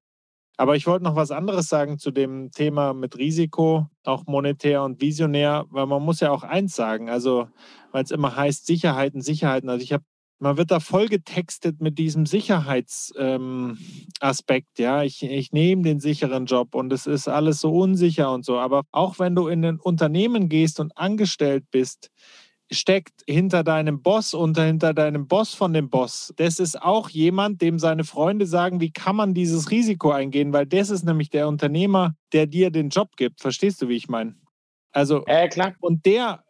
[0.61, 5.01] Aber ich wollte noch was anderes sagen zu dem Thema mit Risiko, auch monetär und
[5.01, 7.49] visionär, weil man muss ja auch eins sagen, also
[7.93, 9.71] weil es immer heißt Sicherheiten, Sicherheiten.
[9.71, 10.05] Also ich habe,
[10.39, 14.79] man wird da voll getextet mit diesem Sicherheitsaspekt.
[14.79, 18.45] Ähm, ja, ich, ich nehme den sicheren Job und es ist alles so unsicher und
[18.45, 18.59] so.
[18.59, 22.11] Aber auch wenn du in ein Unternehmen gehst und angestellt bist,
[22.71, 26.33] steckt hinter deinem Boss und hinter deinem Boss von dem Boss.
[26.37, 30.67] Das ist auch jemand, dem seine Freunde sagen, wie kann man dieses Risiko eingehen, weil
[30.67, 33.41] das ist nämlich der Unternehmer, der dir den Job gibt.
[33.41, 34.37] Verstehst du, wie ich meine?
[34.93, 35.75] Also, ja, klar.
[35.81, 36.45] Und der,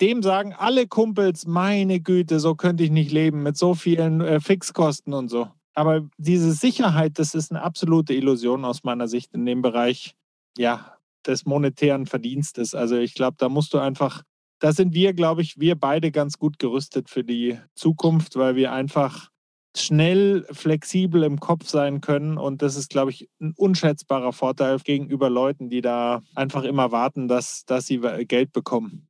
[0.00, 4.40] dem sagen alle Kumpels, meine Güte, so könnte ich nicht leben mit so vielen äh,
[4.40, 5.48] Fixkosten und so.
[5.74, 10.14] Aber diese Sicherheit, das ist eine absolute Illusion aus meiner Sicht in dem Bereich,
[10.56, 10.96] ja,
[11.26, 12.74] des monetären Verdienstes.
[12.74, 14.22] Also ich glaube, da musst du einfach
[14.60, 18.72] da sind wir, glaube ich, wir beide ganz gut gerüstet für die Zukunft, weil wir
[18.72, 19.30] einfach
[19.76, 22.38] schnell, flexibel im Kopf sein können.
[22.38, 27.28] Und das ist, glaube ich, ein unschätzbarer Vorteil gegenüber Leuten, die da einfach immer warten,
[27.28, 29.08] dass, dass sie Geld bekommen.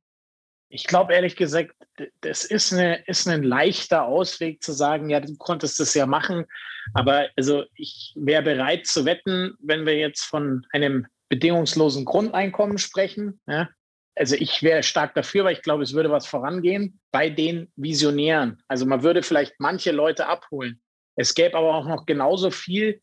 [0.69, 1.75] Ich glaube ehrlich gesagt,
[2.21, 6.45] das ist, eine, ist ein leichter Ausweg zu sagen, ja, du konntest das ja machen.
[6.93, 13.39] Aber also ich wäre bereit zu wetten, wenn wir jetzt von einem bedingungslosen Grundeinkommen sprechen,
[13.47, 13.69] ja,
[14.15, 18.61] also ich wäre stark dafür, weil ich glaube, es würde was vorangehen bei den Visionären.
[18.67, 20.81] Also man würde vielleicht manche Leute abholen.
[21.15, 23.01] Es gäbe aber auch noch genauso viel,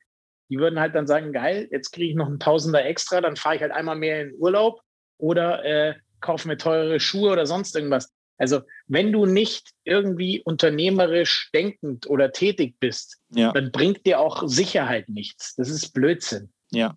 [0.50, 3.56] die würden halt dann sagen, geil, jetzt kriege ich noch einen Tausender extra, dann fahre
[3.56, 4.80] ich halt einmal mehr in Urlaub
[5.18, 8.12] oder äh, kaufe mir teure Schuhe oder sonst irgendwas.
[8.38, 13.52] Also wenn du nicht irgendwie unternehmerisch denkend oder tätig bist, ja.
[13.52, 15.54] dann bringt dir auch Sicherheit nichts.
[15.56, 16.52] Das ist Blödsinn.
[16.70, 16.96] Ja.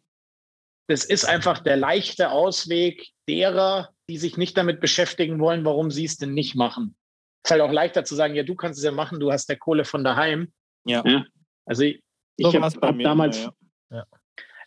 [0.88, 6.06] Das ist einfach der leichte Ausweg derer, die sich nicht damit beschäftigen wollen, warum sie
[6.06, 6.96] es denn nicht machen.
[7.44, 9.50] Es ist halt auch leichter zu sagen, ja, du kannst es ja machen, du hast
[9.50, 10.52] der Kohle von daheim.
[10.86, 11.04] Ja.
[11.06, 11.26] ja.
[11.66, 12.02] Also ich,
[12.38, 13.52] so ich habe hab damals, ja.
[13.92, 14.06] Ja.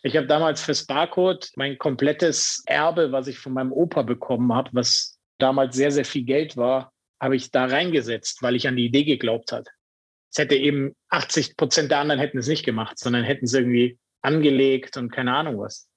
[0.03, 4.69] ich habe damals für Sparcode mein komplettes Erbe, was ich von meinem Opa bekommen habe,
[4.73, 6.91] was damals sehr, sehr viel Geld war,
[7.21, 9.65] habe ich da reingesetzt, weil ich an die Idee geglaubt habe.
[10.31, 13.97] Es hätte eben 80 Prozent der anderen hätten es nicht gemacht, sondern hätten es irgendwie
[14.21, 15.88] angelegt und keine Ahnung was.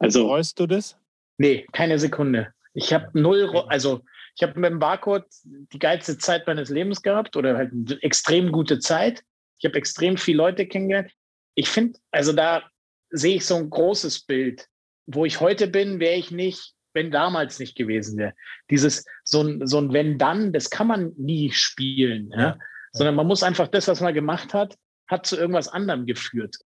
[0.00, 0.96] Also freust du das?
[1.38, 2.52] Nee, keine Sekunde.
[2.74, 4.02] Ich habe null, also
[4.34, 8.50] ich habe mit dem Barcode die geilste Zeit meines Lebens gehabt oder halt eine extrem
[8.50, 9.22] gute Zeit.
[9.58, 11.12] Ich habe extrem viele Leute kennengelernt.
[11.54, 12.62] Ich finde, also da
[13.10, 14.66] sehe ich so ein großes Bild.
[15.06, 18.34] Wo ich heute bin, wäre ich nicht, wenn damals nicht gewesen wäre.
[18.70, 22.30] Dieses, so ein, so ein Wenn-Dann, das kann man nie spielen.
[22.30, 22.58] Ja.
[22.92, 24.76] Sondern man muss einfach das, was man gemacht hat,
[25.08, 26.56] hat zu irgendwas anderem geführt.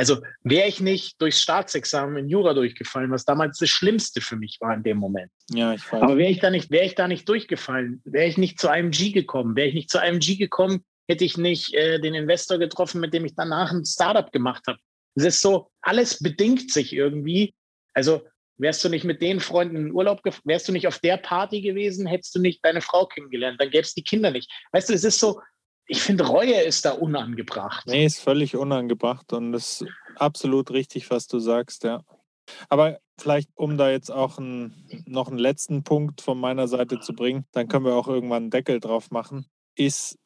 [0.00, 4.56] Also wäre ich nicht durchs Staatsexamen in Jura durchgefallen, was damals das Schlimmste für mich
[4.58, 5.30] war in dem Moment.
[5.50, 6.00] Ja, ich weiß.
[6.00, 8.92] Aber wäre ich da nicht, wäre ich da nicht durchgefallen, wäre ich nicht zu einem
[8.92, 12.56] G gekommen, wäre ich nicht zu einem G gekommen, hätte ich nicht äh, den Investor
[12.56, 14.78] getroffen, mit dem ich danach ein Startup gemacht habe.
[15.16, 17.52] Es ist so, alles bedingt sich irgendwie.
[17.92, 18.22] Also
[18.56, 22.06] wärst du nicht mit den Freunden in Urlaub, wärst du nicht auf der Party gewesen,
[22.06, 24.50] hättest du nicht deine Frau kennengelernt, dann gäbe es die Kinder nicht.
[24.72, 25.42] Weißt du, es ist so,
[25.90, 27.84] ich finde, Reue ist da unangebracht.
[27.88, 32.04] Nee, ist völlig unangebracht und das ist absolut richtig, was du sagst, ja.
[32.68, 37.12] Aber vielleicht, um da jetzt auch ein, noch einen letzten Punkt von meiner Seite zu
[37.12, 40.16] bringen, dann können wir auch irgendwann einen Deckel drauf machen, ist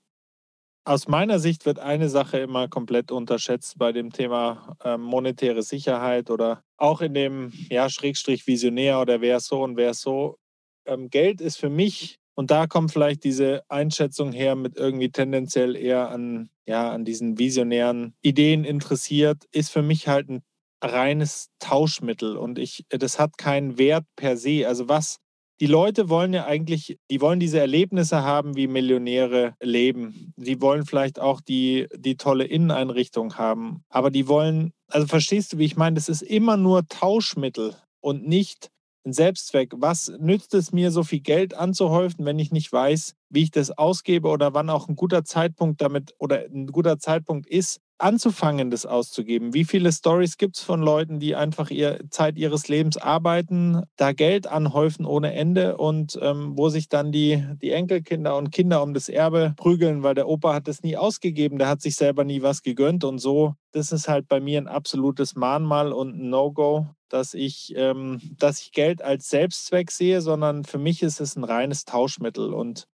[0.84, 6.28] aus meiner Sicht wird eine Sache immer komplett unterschätzt bei dem Thema äh, monetäre Sicherheit
[6.28, 10.36] oder auch in dem ja, Schrägstrich Visionär oder wer ist so und wer ist so.
[10.84, 15.76] Ähm, Geld ist für mich und da kommt vielleicht diese Einschätzung her mit irgendwie tendenziell
[15.76, 20.42] eher an, ja, an diesen visionären Ideen interessiert, ist für mich halt ein
[20.82, 24.66] reines Tauschmittel und ich, das hat keinen Wert per se.
[24.66, 25.18] Also was
[25.60, 30.32] die Leute wollen ja eigentlich, die wollen diese Erlebnisse haben, wie Millionäre leben.
[30.36, 33.84] Die wollen vielleicht auch die, die tolle Inneneinrichtung haben.
[33.88, 38.26] Aber die wollen, also verstehst du, wie ich meine, das ist immer nur Tauschmittel und
[38.26, 38.70] nicht
[39.04, 39.72] ein Selbstzweck.
[39.76, 43.70] Was nützt es mir, so viel Geld anzuhäufen, wenn ich nicht weiß, wie ich das
[43.70, 48.86] ausgebe oder wann auch ein guter Zeitpunkt damit oder ein guter Zeitpunkt ist, anzufangen, das
[48.86, 49.54] auszugeben?
[49.54, 54.12] Wie viele Stories gibt es von Leuten, die einfach ihr Zeit ihres Lebens arbeiten, da
[54.12, 58.94] Geld anhäufen ohne Ende und ähm, wo sich dann die, die Enkelkinder und Kinder um
[58.94, 62.42] das Erbe prügeln, weil der Opa hat es nie ausgegeben, der hat sich selber nie
[62.42, 63.54] was gegönnt und so.
[63.72, 68.60] Das ist halt bei mir ein absolutes Mahnmal und ein No-Go, dass ich, ähm, dass
[68.60, 72.88] ich Geld als Selbstzweck sehe, sondern für mich ist es ein reines Tauschmittel und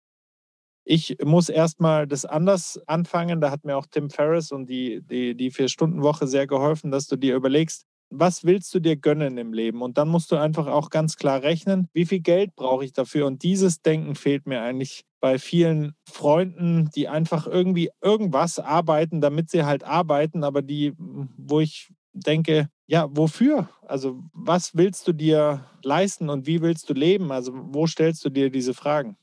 [0.85, 3.41] ich muss erstmal das anders anfangen.
[3.41, 7.17] Da hat mir auch Tim Ferriss und die, die, die Vier-Stunden-Woche sehr geholfen, dass du
[7.17, 9.83] dir überlegst, was willst du dir gönnen im Leben?
[9.83, 13.27] Und dann musst du einfach auch ganz klar rechnen, wie viel Geld brauche ich dafür?
[13.27, 19.51] Und dieses Denken fehlt mir eigentlich bei vielen Freunden, die einfach irgendwie irgendwas arbeiten, damit
[19.51, 23.69] sie halt arbeiten, aber die, wo ich denke, ja, wofür?
[23.87, 27.31] Also was willst du dir leisten und wie willst du leben?
[27.31, 29.19] Also wo stellst du dir diese Fragen?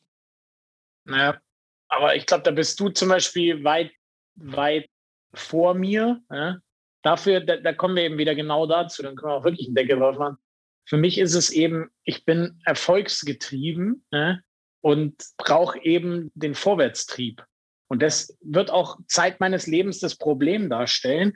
[1.06, 1.40] Naja,
[1.88, 3.92] aber ich glaube, da bist du zum Beispiel weit,
[4.36, 4.88] weit
[5.34, 6.22] vor mir.
[6.32, 6.60] Ja?
[7.02, 9.76] Dafür, da, da, kommen wir eben wieder genau dazu, dann können wir auch wirklich einen
[9.76, 10.38] Deckel drauf machen.
[10.88, 14.40] Für mich ist es eben, ich bin erfolgsgetrieben ja?
[14.82, 17.44] und brauche eben den Vorwärtstrieb.
[17.88, 21.36] Und das wird auch Zeit meines Lebens das Problem darstellen.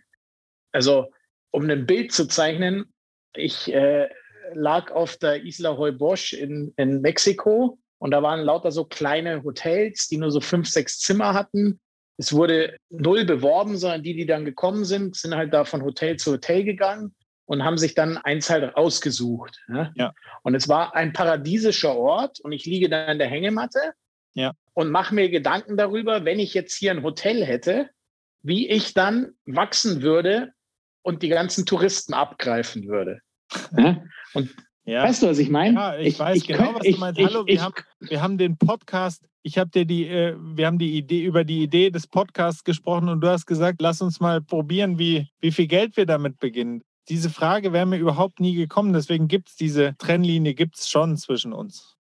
[0.71, 1.11] Also,
[1.51, 2.93] um ein Bild zu zeichnen,
[3.33, 4.09] ich äh,
[4.53, 10.07] lag auf der Isla Heubosch in, in Mexiko und da waren lauter so kleine Hotels,
[10.07, 11.79] die nur so fünf, sechs Zimmer hatten.
[12.17, 16.17] Es wurde null beworben, sondern die, die dann gekommen sind, sind halt da von Hotel
[16.17, 19.57] zu Hotel gegangen und haben sich dann eins halt ausgesucht.
[19.69, 19.91] Ja?
[19.95, 20.13] ja.
[20.43, 23.79] Und es war ein paradiesischer Ort und ich liege da in der Hängematte
[24.33, 24.53] ja.
[24.73, 27.89] und mache mir Gedanken darüber, wenn ich jetzt hier ein Hotel hätte,
[28.41, 30.53] wie ich dann wachsen würde
[31.01, 33.21] und die ganzen Touristen abgreifen würde.
[33.77, 34.03] Ja?
[34.33, 34.49] Und
[34.89, 35.03] ja.
[35.03, 35.75] Weißt du, was ich meine?
[35.75, 37.21] Ja, ich, ich weiß ich, genau, was du meinst.
[37.21, 40.97] Hallo, wir, haben, wir haben den Podcast, ich habe dir die, äh, wir haben die
[40.97, 44.97] Idee über die Idee des Podcasts gesprochen und du hast gesagt, lass uns mal probieren,
[44.97, 46.81] wie, wie viel Geld wir damit beginnen.
[47.07, 48.93] Diese Frage wäre mir überhaupt nie gekommen.
[48.93, 51.95] Deswegen gibt es diese Trennlinie, gibt es schon zwischen uns.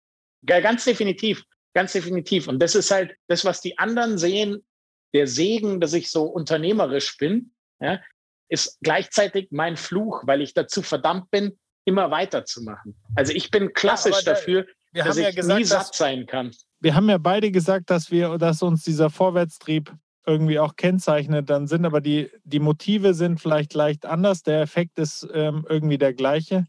[0.49, 1.45] Ja, ganz definitiv.
[1.75, 2.47] Ganz definitiv.
[2.47, 4.65] Und das ist halt das, was die anderen sehen,
[5.13, 8.01] der Segen, dass ich so unternehmerisch bin, ja,
[8.49, 12.97] ist gleichzeitig mein Fluch, weil ich dazu verdammt bin, immer weiterzumachen.
[13.15, 16.51] Also ich bin klassisch ja, dafür, dass ich ja gesagt, nie satt sein kann.
[16.81, 19.93] Wir haben ja beide gesagt, dass wir, dass uns dieser Vorwärtstrieb
[20.27, 21.49] irgendwie auch kennzeichnet.
[21.49, 24.43] Dann sind aber die, die Motive sind vielleicht leicht anders.
[24.43, 26.67] Der Effekt ist ähm, irgendwie der gleiche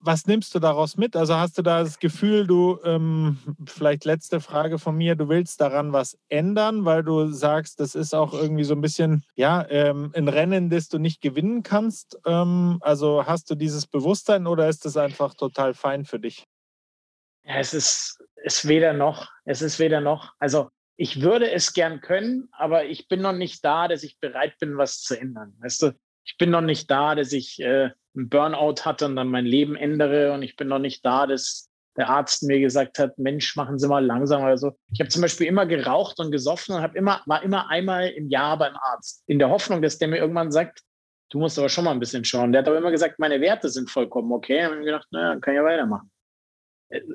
[0.00, 1.16] was nimmst du daraus mit?
[1.16, 5.60] Also hast du da das Gefühl, du, ähm, vielleicht letzte Frage von mir, du willst
[5.60, 10.12] daran was ändern, weil du sagst, das ist auch irgendwie so ein bisschen, ja, ähm,
[10.14, 12.18] ein Rennen, das du nicht gewinnen kannst.
[12.24, 16.44] Ähm, also hast du dieses Bewusstsein oder ist das einfach total fein für dich?
[17.44, 19.28] Ja, es ist, ist weder noch.
[19.44, 20.32] Es ist weder noch.
[20.38, 24.58] Also ich würde es gern können, aber ich bin noch nicht da, dass ich bereit
[24.58, 25.54] bin, was zu ändern.
[25.60, 25.92] Weißt du,
[26.26, 29.76] ich bin noch nicht da, dass ich äh, einen Burnout hatte und dann mein Leben
[29.76, 33.78] ändere und ich bin noch nicht da, dass der Arzt mir gesagt hat, Mensch, machen
[33.78, 34.76] Sie mal langsam oder so.
[34.92, 38.58] Ich habe zum Beispiel immer geraucht und gesoffen und immer, war immer einmal im Jahr
[38.58, 39.22] beim Arzt.
[39.26, 40.82] In der Hoffnung, dass der mir irgendwann sagt,
[41.30, 42.52] du musst aber schon mal ein bisschen schauen.
[42.52, 44.66] Der hat aber immer gesagt, meine Werte sind vollkommen okay.
[44.66, 46.10] Und ich gedacht, naja, kann ja weitermachen.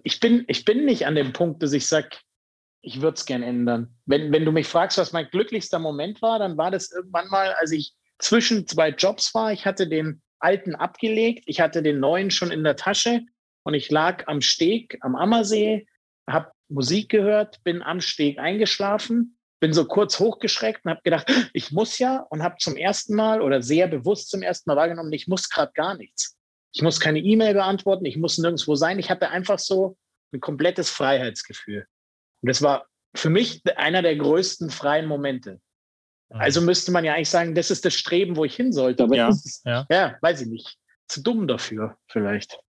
[0.04, 2.10] Ich bin, ich bin nicht an dem Punkt, dass ich sage,
[2.82, 3.96] ich würde es gern ändern.
[4.06, 7.54] Wenn, wenn du mich fragst, was mein glücklichster Moment war, dann war das irgendwann mal,
[7.60, 9.52] als ich zwischen zwei Jobs war.
[9.52, 13.22] Ich hatte den alten abgelegt, ich hatte den neuen schon in der Tasche
[13.64, 15.86] und ich lag am Steg am Ammersee,
[16.30, 21.72] habe Musik gehört, bin am Steg eingeschlafen, bin so kurz hochgeschreckt und habe gedacht, ich
[21.72, 25.28] muss ja und habe zum ersten Mal oder sehr bewusst zum ersten Mal wahrgenommen, ich
[25.28, 26.38] muss gerade gar nichts.
[26.74, 28.98] Ich muss keine E-Mail beantworten, ich muss nirgendwo sein.
[28.98, 29.98] Ich hatte einfach so
[30.34, 31.86] ein komplettes Freiheitsgefühl.
[32.42, 35.60] Und das war für mich einer der größten freien Momente.
[36.34, 36.68] Also mhm.
[36.68, 39.04] müsste man ja eigentlich sagen, das ist das Streben, wo ich hin sollte.
[39.04, 39.86] Aber ja, ist, ja.
[39.90, 40.78] ja, weiß ich nicht.
[41.08, 42.60] Zu dumm dafür, vielleicht.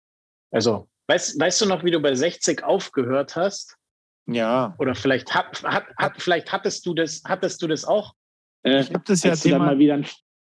[0.51, 3.77] Also, weißt, weißt du noch, wie du bei 60 aufgehört hast?
[4.25, 4.75] Ja.
[4.79, 8.13] Oder vielleicht, hat, hat, hat, vielleicht hattest du das, hattest du das auch?
[8.63, 9.75] Äh, ich habe das ja thema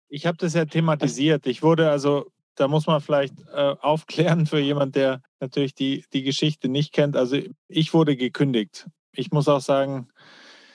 [0.08, 1.46] ich habe das ja thematisiert.
[1.46, 6.22] Ich wurde also, da muss man vielleicht äh, aufklären für jemand, der natürlich die, die
[6.22, 7.16] Geschichte nicht kennt.
[7.16, 7.38] Also
[7.68, 8.88] ich wurde gekündigt.
[9.12, 10.08] Ich muss auch sagen,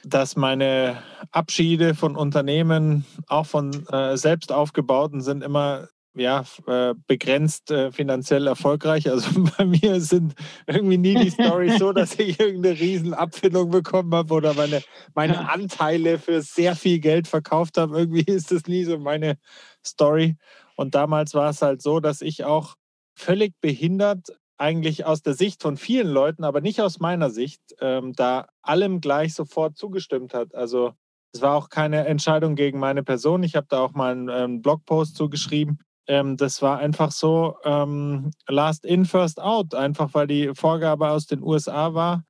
[0.04, 7.72] dass meine Abschiede von Unternehmen, auch von äh, selbst aufgebauten, sind immer ja, äh, begrenzt
[7.72, 9.10] äh, finanziell erfolgreich.
[9.10, 10.34] Also bei mir sind
[10.68, 14.82] irgendwie nie die Storys so, dass ich irgendeine riesen Abfindung bekommen habe oder meine,
[15.14, 17.98] meine Anteile für sehr viel Geld verkauft habe.
[17.98, 19.38] Irgendwie ist das nie so meine
[19.86, 20.36] Story.
[20.76, 22.76] Und damals war es halt so, dass ich auch
[23.16, 24.28] völlig behindert
[24.62, 29.02] eigentlich aus der Sicht von vielen Leuten, aber nicht aus meiner Sicht, ähm, da allem
[29.02, 30.54] gleich sofort zugestimmt hat.
[30.54, 30.94] Also
[31.34, 33.44] es war auch keine Entscheidung gegen meine Person.
[33.44, 35.80] Ich habe da auch mal einen, ähm, Blogpost zugeschrieben.
[36.08, 41.26] Ähm, das war einfach so ähm, last in, first out, einfach weil die Vorgabe aus
[41.26, 42.24] den USA war,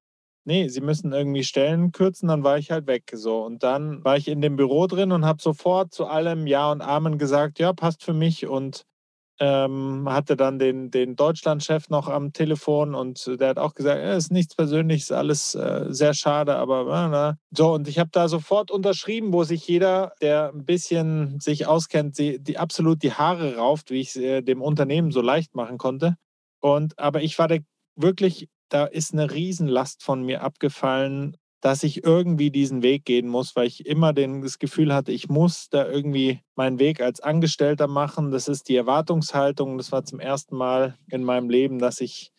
[0.46, 3.12] nee, sie müssen irgendwie Stellen kürzen, dann war ich halt weg.
[3.14, 3.44] So.
[3.44, 6.82] Und dann war ich in dem Büro drin und habe sofort zu allem Ja und
[6.82, 8.48] Amen gesagt, ja, passt für mich.
[8.48, 8.86] Und
[9.42, 14.26] ähm, hatte dann den, den Deutschlandchef noch am Telefon und der hat auch gesagt, es
[14.26, 18.70] ist nichts Persönliches, alles äh, sehr schade, aber äh, so und ich habe da sofort
[18.70, 23.90] unterschrieben, wo sich jeder, der ein bisschen sich auskennt, die, die absolut die Haare rauft,
[23.90, 26.18] wie ich es äh, dem Unternehmen so leicht machen konnte.
[26.60, 27.58] Und aber ich war da
[27.96, 33.56] wirklich, da ist eine Riesenlast von mir abgefallen dass ich irgendwie diesen Weg gehen muss,
[33.56, 37.88] weil ich immer den, das Gefühl hatte, ich muss da irgendwie meinen Weg als Angestellter
[37.88, 38.32] machen.
[38.32, 39.78] Das ist die Erwartungshaltung.
[39.78, 42.32] Das war zum ersten Mal in meinem Leben, dass ich,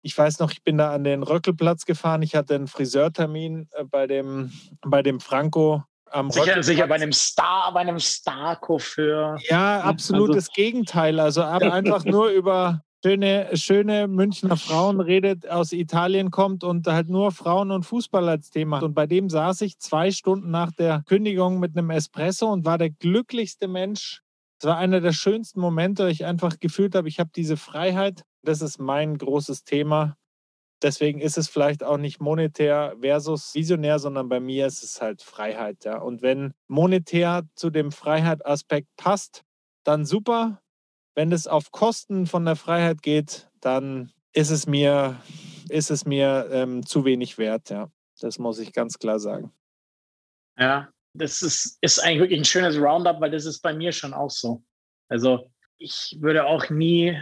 [0.00, 2.22] ich weiß noch, ich bin da an den Röckelplatz gefahren.
[2.22, 4.50] Ich hatte einen Friseurtermin äh, bei dem,
[4.80, 9.38] bei dem Franco am sicher, sicher bei einem Star, bei einem Star-Coiffeur.
[9.48, 11.20] Ja, absolutes also, Gegenteil.
[11.20, 17.08] Also aber einfach nur über schöne, schöne Münchner Frauen redet, aus Italien kommt und halt
[17.08, 18.80] nur Frauen und Fußball als Thema.
[18.80, 22.78] Und bei dem saß ich zwei Stunden nach der Kündigung mit einem Espresso und war
[22.78, 24.22] der glücklichste Mensch.
[24.60, 28.24] Es war einer der schönsten Momente, ich einfach gefühlt habe, ich habe diese Freiheit.
[28.42, 30.16] Das ist mein großes Thema.
[30.82, 35.22] Deswegen ist es vielleicht auch nicht monetär versus visionär, sondern bei mir ist es halt
[35.22, 35.84] Freiheit.
[35.84, 35.98] Ja.
[35.98, 39.42] Und wenn monetär zu dem Freiheitsaspekt passt,
[39.84, 40.62] dann super.
[41.14, 45.20] Wenn es auf Kosten von der Freiheit geht, dann ist es mir,
[45.68, 47.90] ist es mir ähm, zu wenig wert, ja.
[48.20, 49.50] Das muss ich ganz klar sagen.
[50.58, 54.12] Ja, das ist, ist eigentlich wirklich ein schönes Roundup, weil das ist bei mir schon
[54.12, 54.62] auch so.
[55.08, 57.18] Also ich würde auch nie,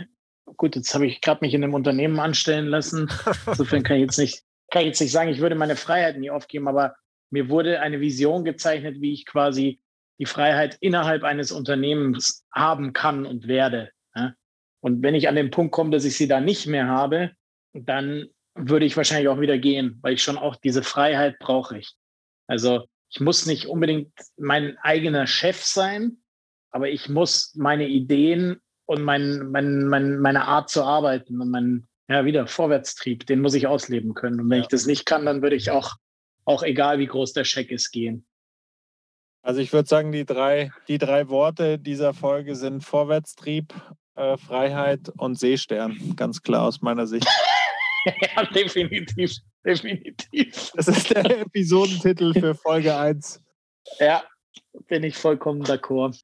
[0.57, 3.09] gut, jetzt habe ich gerade mich in einem Unternehmen anstellen lassen.
[3.47, 6.31] Insofern kann ich jetzt nicht, kann ich jetzt nicht sagen, ich würde meine Freiheit nie
[6.31, 6.97] aufgeben, aber
[7.31, 9.81] mir wurde eine Vision gezeichnet, wie ich quasi
[10.19, 13.91] die Freiheit innerhalb eines Unternehmens haben kann und werde.
[14.81, 17.33] Und wenn ich an den Punkt komme, dass ich sie da nicht mehr habe,
[17.73, 21.95] dann würde ich wahrscheinlich auch wieder gehen, weil ich schon auch diese Freiheit brauche ich.
[22.47, 26.19] Also ich muss nicht unbedingt mein eigener Chef sein,
[26.71, 31.89] aber ich muss meine Ideen und mein, mein, mein, meine Art zu arbeiten und mein,
[32.09, 34.41] ja, wieder Vorwärtstrieb, den muss ich ausleben können.
[34.41, 34.63] Und wenn ja.
[34.63, 35.97] ich das nicht kann, dann würde ich auch,
[36.45, 38.27] auch egal wie groß der Scheck ist, gehen.
[39.49, 43.73] Also ich würde sagen, die drei, die drei Worte dieser Folge sind Vorwärtstrieb,
[44.15, 46.15] äh, Freiheit und Seestern.
[46.17, 47.27] Ganz klar aus meiner Sicht.
[48.05, 49.39] ja, definitiv.
[49.65, 50.71] Definitiv.
[50.75, 53.43] Das ist der Episodentitel für Folge 1.
[54.01, 54.23] Ja,
[54.87, 56.23] bin ich vollkommen d'accord.